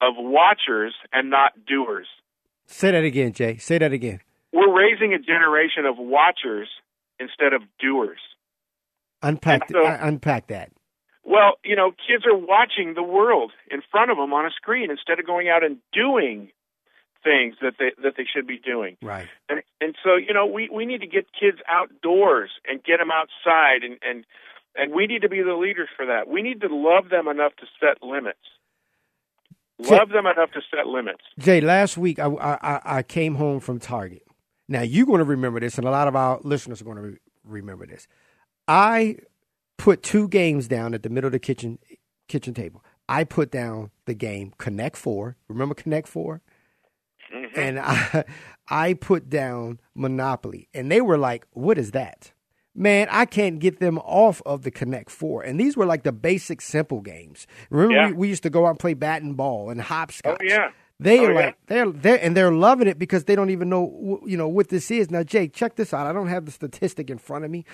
of 0.00 0.14
watchers 0.16 0.94
and 1.12 1.30
not 1.30 1.52
doers. 1.66 2.06
Say 2.66 2.90
that 2.90 3.04
again, 3.04 3.32
Jay. 3.32 3.56
Say 3.58 3.78
that 3.78 3.92
again. 3.92 4.20
We're 4.52 4.74
raising 4.74 5.14
a 5.14 5.18
generation 5.18 5.86
of 5.86 5.96
watchers 5.98 6.68
instead 7.18 7.52
of 7.52 7.62
doers. 7.78 8.18
Unpack 9.22 9.70
so, 9.70 9.86
uh, 9.86 9.98
unpack 10.00 10.48
that. 10.48 10.72
Well, 11.24 11.54
you 11.64 11.76
know, 11.76 11.92
kids 11.92 12.24
are 12.26 12.36
watching 12.36 12.94
the 12.94 13.02
world 13.02 13.52
in 13.70 13.80
front 13.90 14.10
of 14.10 14.16
them 14.16 14.32
on 14.32 14.44
a 14.44 14.50
screen 14.50 14.90
instead 14.90 15.20
of 15.20 15.26
going 15.26 15.48
out 15.48 15.62
and 15.64 15.78
doing 15.92 16.50
things 17.22 17.54
that 17.62 17.74
they 17.78 17.92
that 18.02 18.14
they 18.16 18.24
should 18.24 18.46
be 18.46 18.58
doing. 18.58 18.96
Right. 19.02 19.28
And 19.48 19.62
and 19.80 19.94
so 20.02 20.16
you 20.16 20.34
know 20.34 20.46
we 20.46 20.68
we 20.72 20.84
need 20.86 21.00
to 21.00 21.06
get 21.06 21.26
kids 21.38 21.58
outdoors 21.68 22.50
and 22.66 22.82
get 22.82 22.98
them 22.98 23.10
outside 23.10 23.84
and 23.84 23.98
and 24.02 24.24
and 24.74 24.92
we 24.94 25.06
need 25.06 25.22
to 25.22 25.28
be 25.28 25.42
the 25.42 25.54
leaders 25.54 25.88
for 25.96 26.06
that. 26.06 26.28
We 26.28 26.42
need 26.42 26.60
to 26.62 26.68
love 26.70 27.10
them 27.10 27.28
enough 27.28 27.52
to 27.56 27.66
set 27.80 28.02
limits. 28.02 28.38
Love 29.78 30.10
them 30.10 30.26
enough 30.26 30.52
to 30.52 30.60
set 30.74 30.86
limits. 30.86 31.22
Jay, 31.38 31.60
last 31.60 31.96
week 31.96 32.18
I 32.18 32.26
I, 32.26 32.98
I 32.98 33.02
came 33.02 33.36
home 33.36 33.60
from 33.60 33.78
Target. 33.78 34.22
Now 34.68 34.82
you're 34.82 35.06
going 35.06 35.18
to 35.18 35.24
remember 35.24 35.60
this, 35.60 35.78
and 35.78 35.86
a 35.86 35.90
lot 35.90 36.08
of 36.08 36.16
our 36.16 36.40
listeners 36.42 36.80
are 36.80 36.84
going 36.84 36.96
to 36.96 37.02
re- 37.02 37.18
remember 37.44 37.86
this. 37.86 38.06
I 38.68 39.16
put 39.82 40.02
two 40.02 40.28
games 40.28 40.68
down 40.68 40.94
at 40.94 41.02
the 41.02 41.08
middle 41.10 41.26
of 41.28 41.32
the 41.32 41.38
kitchen 41.38 41.78
kitchen 42.28 42.54
table. 42.54 42.84
I 43.08 43.24
put 43.24 43.50
down 43.50 43.90
the 44.06 44.14
game 44.14 44.52
Connect 44.58 44.96
Four. 44.96 45.36
Remember 45.48 45.74
Connect 45.74 46.08
4 46.08 46.40
Mm-hmm. 47.34 47.58
And 47.60 47.78
I 47.78 48.24
I 48.68 48.94
put 48.94 49.28
down 49.30 49.80
Monopoly, 49.94 50.68
and 50.74 50.90
they 50.90 51.00
were 51.00 51.16
like, 51.18 51.46
"What 51.52 51.78
is 51.78 51.92
that?" 51.92 52.32
Man, 52.74 53.08
I 53.10 53.24
can't 53.26 53.58
get 53.58 53.80
them 53.80 53.98
off 53.98 54.40
of 54.46 54.62
the 54.62 54.70
Connect 54.70 55.10
Four, 55.10 55.42
and 55.42 55.58
these 55.58 55.76
were 55.76 55.86
like 55.86 56.02
the 56.02 56.12
basic 56.12 56.60
simple 56.60 57.00
games. 57.00 57.46
Remember, 57.70 57.94
Yeah. 57.94 58.06
we, 58.08 58.12
we 58.14 58.28
used 58.28 58.42
to 58.42 58.50
go 58.50 58.66
out 58.66 58.70
and 58.70 58.78
play 58.78 58.94
bat 58.94 59.22
and 59.22 59.36
ball 59.36 59.70
and 59.70 59.80
hopscotch. 59.80 60.38
Oh, 60.40 60.44
yeah. 60.44 60.70
They 61.00 61.20
Oh, 61.20 61.24
are 61.26 61.32
yeah. 61.32 61.40
like 61.46 61.56
they're 61.68 61.90
they're 61.90 62.22
and 62.22 62.36
they're 62.36 62.52
loving 62.52 62.86
it 62.86 62.98
because 62.98 63.24
they 63.24 63.34
don't 63.34 63.50
even 63.50 63.68
know 63.70 64.20
you 64.26 64.36
know 64.36 64.48
what 64.48 64.68
this 64.68 64.90
is. 64.90 65.10
Now, 65.10 65.22
Jake, 65.22 65.54
check 65.54 65.76
this 65.76 65.94
out. 65.94 66.06
I 66.06 66.12
don't 66.12 66.28
have 66.28 66.44
the 66.44 66.52
statistic 66.52 67.08
in 67.08 67.16
front 67.18 67.44
of 67.46 67.50
me, 67.50 67.64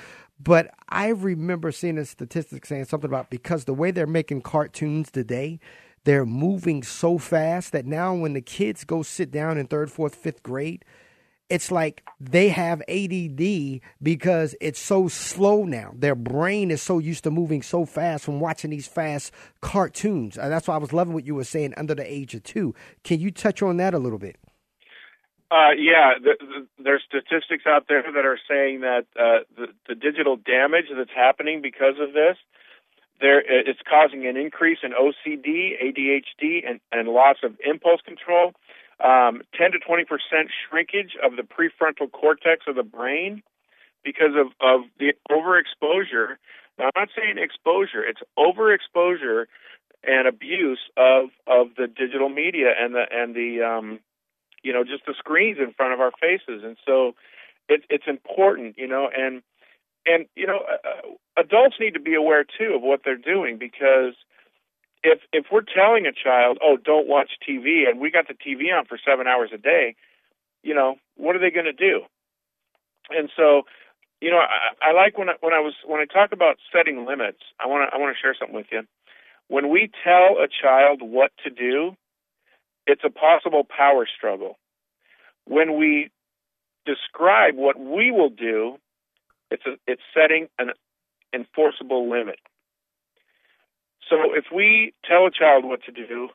but 0.41 0.73
I 0.89 1.09
remember 1.09 1.73
seeing 1.73 1.99
a 1.99 2.05
statistic 2.05 2.65
saying 2.67 2.87
something 2.87 3.11
about 3.11 3.31
because 3.31 3.65
the 3.65 3.75
way 3.75 3.91
they're 3.91 4.07
making 4.07 4.43
cartoons 4.43 5.11
today, 5.11 5.59
they're 6.05 6.27
moving 6.27 6.83
so 6.83 7.19
fast 7.19 7.73
that 7.73 7.87
now 7.87 8.15
when 8.15 8.35
the 8.35 8.41
kids 8.41 8.85
go 8.85 9.03
sit 9.03 9.31
down 9.31 9.59
in 9.59 9.67
third, 9.67 9.91
fourth, 9.91 10.15
fifth 10.15 10.43
grade, 10.43 10.85
it's 11.51 11.71
like 11.71 12.03
they 12.21 12.51
have 12.51 12.83
ADD 12.89 13.81
because 14.03 14.55
it's 14.61 14.79
so 14.79 15.09
slow 15.09 15.65
now. 15.65 15.93
Their 15.95 16.15
brain 16.15 16.71
is 16.71 16.83
so 16.83 16.99
used 16.99 17.25
to 17.25 17.31
moving 17.31 17.63
so 17.63 17.87
fast 17.87 18.25
from 18.25 18.39
watching 18.39 18.71
these 18.71 18.87
fast 18.87 19.33
cartoons. 19.61 20.37
And 20.37 20.53
that's 20.53 20.69
why 20.69 20.75
I 20.75 20.79
was 20.79 20.93
loving 20.93 21.15
what 21.15 21.27
you 21.27 21.35
were 21.35 21.45
saying 21.45 21.75
under 21.77 21.95
the 21.95 22.11
age 22.11 22.35
of 22.35 22.43
two. 22.43 22.75
Can 23.03 23.19
you 23.21 23.31
touch 23.31 23.63
on 23.63 23.79
that 23.79 23.95
a 23.95 23.99
little 23.99 24.19
bit? 24.19 24.37
Uh, 25.51 25.73
yeah, 25.79 26.13
the, 26.23 26.37
the, 26.41 26.67
there's 26.83 27.03
statistics 27.09 27.65
out 27.67 27.87
there 27.89 28.03
that 28.03 28.25
are 28.27 28.39
saying 28.49 28.81
that 28.81 29.07
uh, 29.19 29.41
the, 29.57 29.69
the 29.89 29.95
digital 29.95 30.37
damage 30.37 30.87
that's 30.95 31.11
happening 31.15 31.63
because 31.63 31.95
of 32.01 32.13
this, 32.13 32.37
there 33.21 33.41
it's 33.41 33.81
causing 33.89 34.27
an 34.27 34.37
increase 34.37 34.79
in 34.83 34.93
OCD, 34.93 35.73
ADHD, 35.83 36.69
and, 36.69 36.81
and 36.93 37.09
loss 37.09 37.37
of 37.43 37.57
impulse 37.65 38.01
control. 38.05 38.53
Um, 39.03 39.43
10 39.57 39.73
to 39.73 39.79
20 39.79 40.05
percent 40.05 40.51
shrinkage 40.69 41.17
of 41.23 41.37
the 41.37 41.43
prefrontal 41.43 42.11
cortex 42.11 42.65
of 42.67 42.75
the 42.75 42.83
brain 42.83 43.43
because 44.05 44.35
of, 44.37 44.49
of 44.61 44.83
the 44.99 45.15
overexposure. 45.31 46.37
Now, 46.79 46.91
I'm 46.95 47.03
not 47.03 47.09
saying 47.17 47.39
exposure; 47.39 48.05
it's 48.05 48.21
overexposure 48.39 49.47
and 50.05 50.29
abuse 50.29 50.81
of 50.97 51.31
of 51.47 51.69
the 51.77 51.87
digital 51.87 52.29
media 52.29 52.73
and 52.79 52.95
the 52.95 53.05
and 53.11 53.35
the 53.35 53.63
um, 53.63 54.01
you 54.69 54.75
know 54.75 54.85
just 54.85 55.07
the 55.07 55.15
screens 55.17 55.57
in 55.59 55.73
front 55.73 55.95
of 55.95 56.01
our 56.01 56.13
faces. 56.21 56.63
And 56.63 56.77
so 56.85 57.15
it, 57.71 57.85
it's 57.89 58.05
important 58.07 58.77
you 58.77 58.87
know 58.87 59.09
and 59.17 59.41
and 60.05 60.27
you 60.37 60.47
know 60.47 60.61
uh, 60.61 61.41
adults 61.41 61.77
need 61.81 61.95
to 61.95 62.01
be 62.01 62.15
aware 62.15 62.45
too 62.45 62.75
of 62.77 62.83
what 62.83 63.01
they're 63.03 63.17
doing 63.17 63.57
because 63.57 64.13
if 65.03 65.21
if 65.33 65.47
we're 65.51 65.63
telling 65.63 66.05
a 66.05 66.13
child 66.13 66.59
oh 66.63 66.77
don't 66.77 67.09
watch 67.09 67.31
tv 67.49 67.89
and 67.89 67.99
we 67.99 68.11
got 68.11 68.29
the 68.29 68.35
tv 68.35 68.77
on 68.77 68.85
for 68.85 68.99
seven 69.03 69.27
hours 69.27 69.49
a 69.55 69.59
day 69.59 69.97
you 70.63 70.75
know 70.75 70.97
what 71.17 71.35
are 71.35 71.41
they 71.41 71.51
going 71.51 71.65
to 71.65 71.73
do? 71.73 72.03
And 73.09 73.31
so 73.35 73.63
you 74.21 74.31
know 74.31 74.39
I, 74.39 74.91
I 74.91 74.93
like 74.93 75.17
when 75.17 75.31
I, 75.31 75.35
when 75.41 75.55
I 75.55 75.61
was 75.61 75.73
when 75.87 76.01
I 76.03 76.05
talk 76.05 76.33
about 76.33 76.57
setting 76.71 77.07
limits 77.07 77.41
I 77.59 77.69
want 77.69 77.89
to 77.89 77.95
I 77.95 77.99
want 77.99 78.15
to 78.15 78.21
share 78.21 78.37
something 78.39 78.57
with 78.57 78.69
you. 78.71 78.83
When 79.49 79.71
we 79.71 79.91
tell 80.05 80.37
a 80.45 80.47
child 80.47 81.01
what 81.01 81.33
to 81.45 81.49
do 81.49 81.97
it's 82.89 83.03
a 83.05 83.11
possible 83.11 83.65
power 83.65 84.09
struggle. 84.17 84.59
When 85.45 85.79
we 85.79 86.11
describe 86.87 87.55
what 87.55 87.79
we 87.79 88.11
will 88.11 88.31
do, 88.31 88.79
it's 89.51 89.63
a, 89.67 89.77
it's 89.87 90.03
setting 90.15 90.49
an 90.59 90.71
enforceable 91.35 92.11
limit. 92.11 92.39
So 94.09 94.35
if 94.35 94.47
we 94.55 94.95
tell 95.05 95.27
a 95.27 95.31
child 95.31 95.65
what 95.65 95.83
to 95.85 95.93
do, 95.93 96.31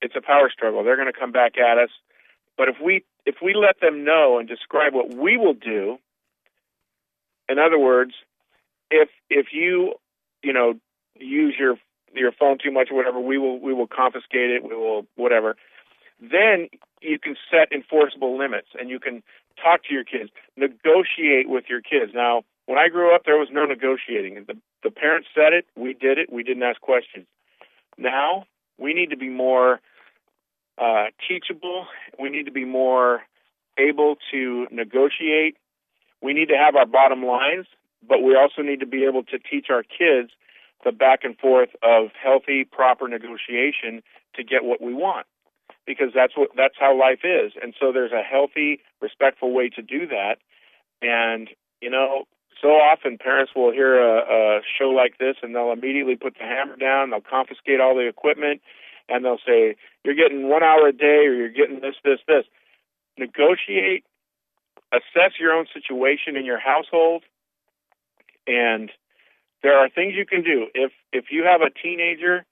it's 0.00 0.16
a 0.16 0.22
power 0.22 0.50
struggle. 0.50 0.82
They're 0.82 0.96
going 0.96 1.12
to 1.12 1.18
come 1.18 1.32
back 1.32 1.58
at 1.58 1.76
us. 1.76 1.90
But 2.56 2.68
if 2.68 2.76
we 2.82 3.04
if 3.26 3.36
we 3.42 3.54
let 3.54 3.80
them 3.80 4.04
know 4.04 4.38
and 4.38 4.48
describe 4.48 4.94
what 4.94 5.14
we 5.14 5.36
will 5.36 5.54
do, 5.54 5.98
in 7.48 7.58
other 7.58 7.78
words, 7.78 8.12
if 8.90 9.10
if 9.28 9.48
you 9.52 9.94
you 10.42 10.54
know 10.54 10.74
use 11.18 11.54
your 11.58 11.76
your 12.14 12.32
phone 12.32 12.56
too 12.62 12.70
much 12.70 12.88
or 12.90 12.96
whatever, 12.96 13.20
we 13.20 13.36
will 13.36 13.60
we 13.60 13.74
will 13.74 13.86
confiscate 13.86 14.50
it. 14.50 14.62
We 14.62 14.74
will 14.74 15.06
whatever 15.16 15.56
then 16.20 16.68
you 17.00 17.18
can 17.18 17.36
set 17.50 17.72
enforceable 17.72 18.38
limits 18.38 18.68
and 18.78 18.90
you 18.90 19.00
can 19.00 19.22
talk 19.62 19.84
to 19.84 19.94
your 19.94 20.04
kids, 20.04 20.30
negotiate 20.56 21.48
with 21.48 21.64
your 21.68 21.80
kids. 21.80 22.12
Now, 22.14 22.42
when 22.66 22.78
I 22.78 22.88
grew 22.88 23.14
up, 23.14 23.22
there 23.24 23.38
was 23.38 23.48
no 23.50 23.64
negotiating. 23.64 24.44
The, 24.46 24.56
the 24.84 24.90
parents 24.90 25.28
said 25.34 25.52
it, 25.52 25.66
we 25.76 25.94
did 25.94 26.18
it, 26.18 26.32
we 26.32 26.42
didn't 26.42 26.62
ask 26.62 26.80
questions. 26.80 27.26
Now, 27.98 28.44
we 28.78 28.94
need 28.94 29.10
to 29.10 29.16
be 29.16 29.28
more 29.28 29.80
uh, 30.78 31.06
teachable, 31.28 31.86
we 32.18 32.30
need 32.30 32.44
to 32.44 32.52
be 32.52 32.64
more 32.64 33.22
able 33.78 34.16
to 34.30 34.66
negotiate, 34.70 35.56
we 36.22 36.32
need 36.32 36.48
to 36.48 36.56
have 36.56 36.76
our 36.76 36.86
bottom 36.86 37.24
lines, 37.24 37.66
but 38.06 38.22
we 38.22 38.34
also 38.34 38.62
need 38.62 38.80
to 38.80 38.86
be 38.86 39.04
able 39.04 39.22
to 39.24 39.38
teach 39.38 39.66
our 39.70 39.82
kids 39.82 40.30
the 40.84 40.92
back 40.92 41.20
and 41.24 41.36
forth 41.36 41.68
of 41.82 42.08
healthy, 42.22 42.64
proper 42.64 43.08
negotiation 43.08 44.02
to 44.34 44.42
get 44.42 44.64
what 44.64 44.80
we 44.80 44.94
want 44.94 45.26
because 45.90 46.12
that's 46.14 46.36
what 46.36 46.50
that's 46.56 46.76
how 46.78 46.98
life 46.98 47.20
is. 47.24 47.52
And 47.60 47.74
so 47.78 47.90
there's 47.92 48.12
a 48.12 48.22
healthy, 48.22 48.80
respectful 49.00 49.52
way 49.52 49.68
to 49.70 49.82
do 49.82 50.06
that. 50.06 50.36
And 51.02 51.48
you 51.80 51.90
know, 51.90 52.24
so 52.62 52.68
often 52.68 53.18
parents 53.18 53.52
will 53.56 53.72
hear 53.72 54.00
a, 54.00 54.18
a 54.20 54.60
show 54.78 54.90
like 54.90 55.18
this 55.18 55.36
and 55.42 55.54
they'll 55.54 55.72
immediately 55.72 56.16
put 56.16 56.34
the 56.34 56.44
hammer 56.44 56.76
down. 56.76 57.10
They'll 57.10 57.20
confiscate 57.20 57.80
all 57.80 57.94
the 57.94 58.06
equipment, 58.06 58.60
and 59.08 59.24
they'll 59.24 59.42
say, 59.44 59.76
"You're 60.04 60.14
getting 60.14 60.48
one 60.48 60.62
hour 60.62 60.86
a 60.86 60.92
day, 60.92 61.26
or 61.26 61.34
you're 61.34 61.48
getting 61.48 61.80
this, 61.80 61.96
this, 62.04 62.20
this." 62.28 62.44
Negotiate, 63.18 64.04
assess 64.92 65.32
your 65.38 65.52
own 65.52 65.66
situation 65.72 66.36
in 66.36 66.44
your 66.44 66.60
household, 66.60 67.24
and 68.46 68.90
there 69.62 69.76
are 69.78 69.88
things 69.88 70.14
you 70.16 70.26
can 70.26 70.42
do. 70.42 70.66
If 70.74 70.92
if 71.12 71.26
you 71.30 71.44
have 71.44 71.60
a 71.62 71.70
teenager 71.70 72.44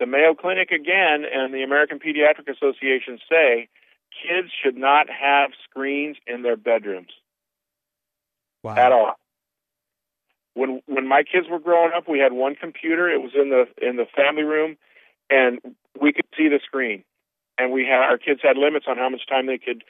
the 0.00 0.06
Mayo 0.06 0.34
Clinic 0.34 0.70
again 0.72 1.24
and 1.30 1.54
the 1.54 1.62
American 1.62 2.00
Pediatric 2.00 2.48
Association 2.48 3.20
say 3.30 3.68
kids 4.10 4.48
should 4.64 4.76
not 4.76 5.06
have 5.08 5.50
screens 5.68 6.16
in 6.26 6.42
their 6.42 6.56
bedrooms 6.56 7.12
Wow. 8.62 8.74
at 8.76 8.92
all. 8.92 9.14
When 10.54 10.82
when 10.86 11.06
my 11.06 11.22
kids 11.22 11.46
were 11.48 11.60
growing 11.60 11.92
up, 11.96 12.08
we 12.08 12.18
had 12.18 12.32
one 12.32 12.56
computer. 12.56 13.08
It 13.08 13.22
was 13.22 13.32
in 13.34 13.50
the 13.50 13.66
in 13.80 13.96
the 13.96 14.06
family 14.16 14.42
room, 14.42 14.76
and 15.30 15.60
we 16.00 16.12
could 16.12 16.26
see 16.36 16.48
the 16.48 16.58
screen. 16.64 17.04
And 17.56 17.70
we 17.72 17.84
had 17.84 18.00
our 18.00 18.18
kids 18.18 18.40
had 18.42 18.56
limits 18.56 18.86
on 18.88 18.96
how 18.96 19.08
much 19.08 19.26
time 19.28 19.46
they 19.46 19.58
could 19.58 19.84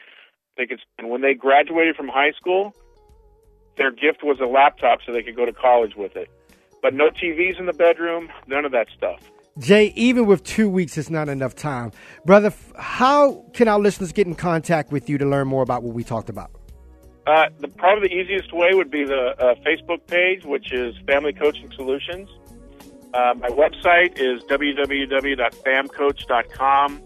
they 0.57 0.67
could 0.67 0.81
spend. 0.81 1.09
When 1.11 1.23
they 1.23 1.35
graduated 1.35 1.97
from 1.97 2.09
high 2.09 2.33
school, 2.33 2.75
their 3.77 3.91
gift 3.91 4.23
was 4.23 4.39
a 4.41 4.47
laptop 4.47 4.99
so 5.05 5.13
they 5.13 5.23
could 5.23 5.37
go 5.37 5.47
to 5.47 5.53
college 5.53 5.95
with 5.97 6.15
it. 6.17 6.29
But 6.83 6.95
no 6.95 7.11
TVs 7.11 7.59
in 7.59 7.67
the 7.67 7.73
bedroom, 7.73 8.29
none 8.47 8.65
of 8.65 8.73
that 8.73 8.89
stuff. 8.97 9.21
Jay, 9.59 9.93
even 9.97 10.27
with 10.27 10.45
two 10.45 10.71
weeks, 10.71 10.97
it's 10.97 11.11
not 11.11 11.29
enough 11.29 11.55
time. 11.55 11.93
Brother, 12.25 12.53
how 12.79 13.45
can 13.53 13.69
our 13.69 13.79
listeners 13.79 14.13
get 14.13 14.27
in 14.27 14.35
contact 14.35 14.93
with 14.93 15.11
you 15.11 15.19
to 15.19 15.27
learn 15.27 15.49
more 15.49 15.63
about 15.63 15.83
what 15.83 15.95
we 15.95 16.05
talked 16.05 16.29
about? 16.29 16.51
Uh, 17.27 17.47
the 17.59 17.69
probably 17.69 18.09
the 18.09 18.15
easiest 18.15 18.53
way 18.53 18.71
would 18.73 18.91
be 18.91 19.05
the 19.05 19.35
uh, 19.39 19.55
Facebook 19.67 20.07
page, 20.07 20.45
which 20.45 20.73
is 20.73 20.95
Family 21.07 21.33
Coaching 21.33 21.71
Solutions. 21.77 22.29
Uh, 23.13 23.35
my 23.37 23.49
website 23.49 24.19
is 24.19 24.43
www.famcoach.com. 24.45 27.03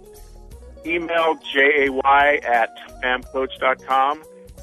Email 0.87 1.35
jay 1.53 1.89
at 2.45 2.79
famcoach.com. 3.03 4.23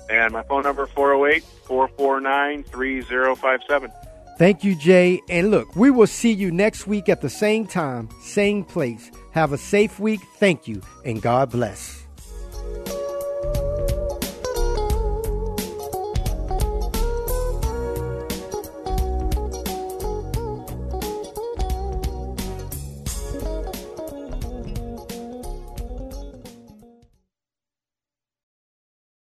And 0.10 0.34
my 0.34 0.41
phone 0.44 0.63
number 0.63 0.88
408 0.88 1.44
449 1.65 2.63
3057. 2.63 3.91
Thank 4.42 4.64
you, 4.64 4.74
Jay. 4.74 5.22
And 5.30 5.52
look, 5.52 5.76
we 5.76 5.92
will 5.92 6.08
see 6.08 6.32
you 6.32 6.50
next 6.50 6.88
week 6.88 7.10
at 7.10 7.22
the 7.22 7.30
same 7.30 7.68
time, 7.68 8.10
same 8.24 8.64
place. 8.64 9.12
Have 9.34 9.54
a 9.54 9.58
safe 9.60 10.00
week. 10.00 10.20
Thank 10.38 10.68
you, 10.68 10.82
and 11.06 11.22
God 11.22 11.52
bless. 11.52 12.01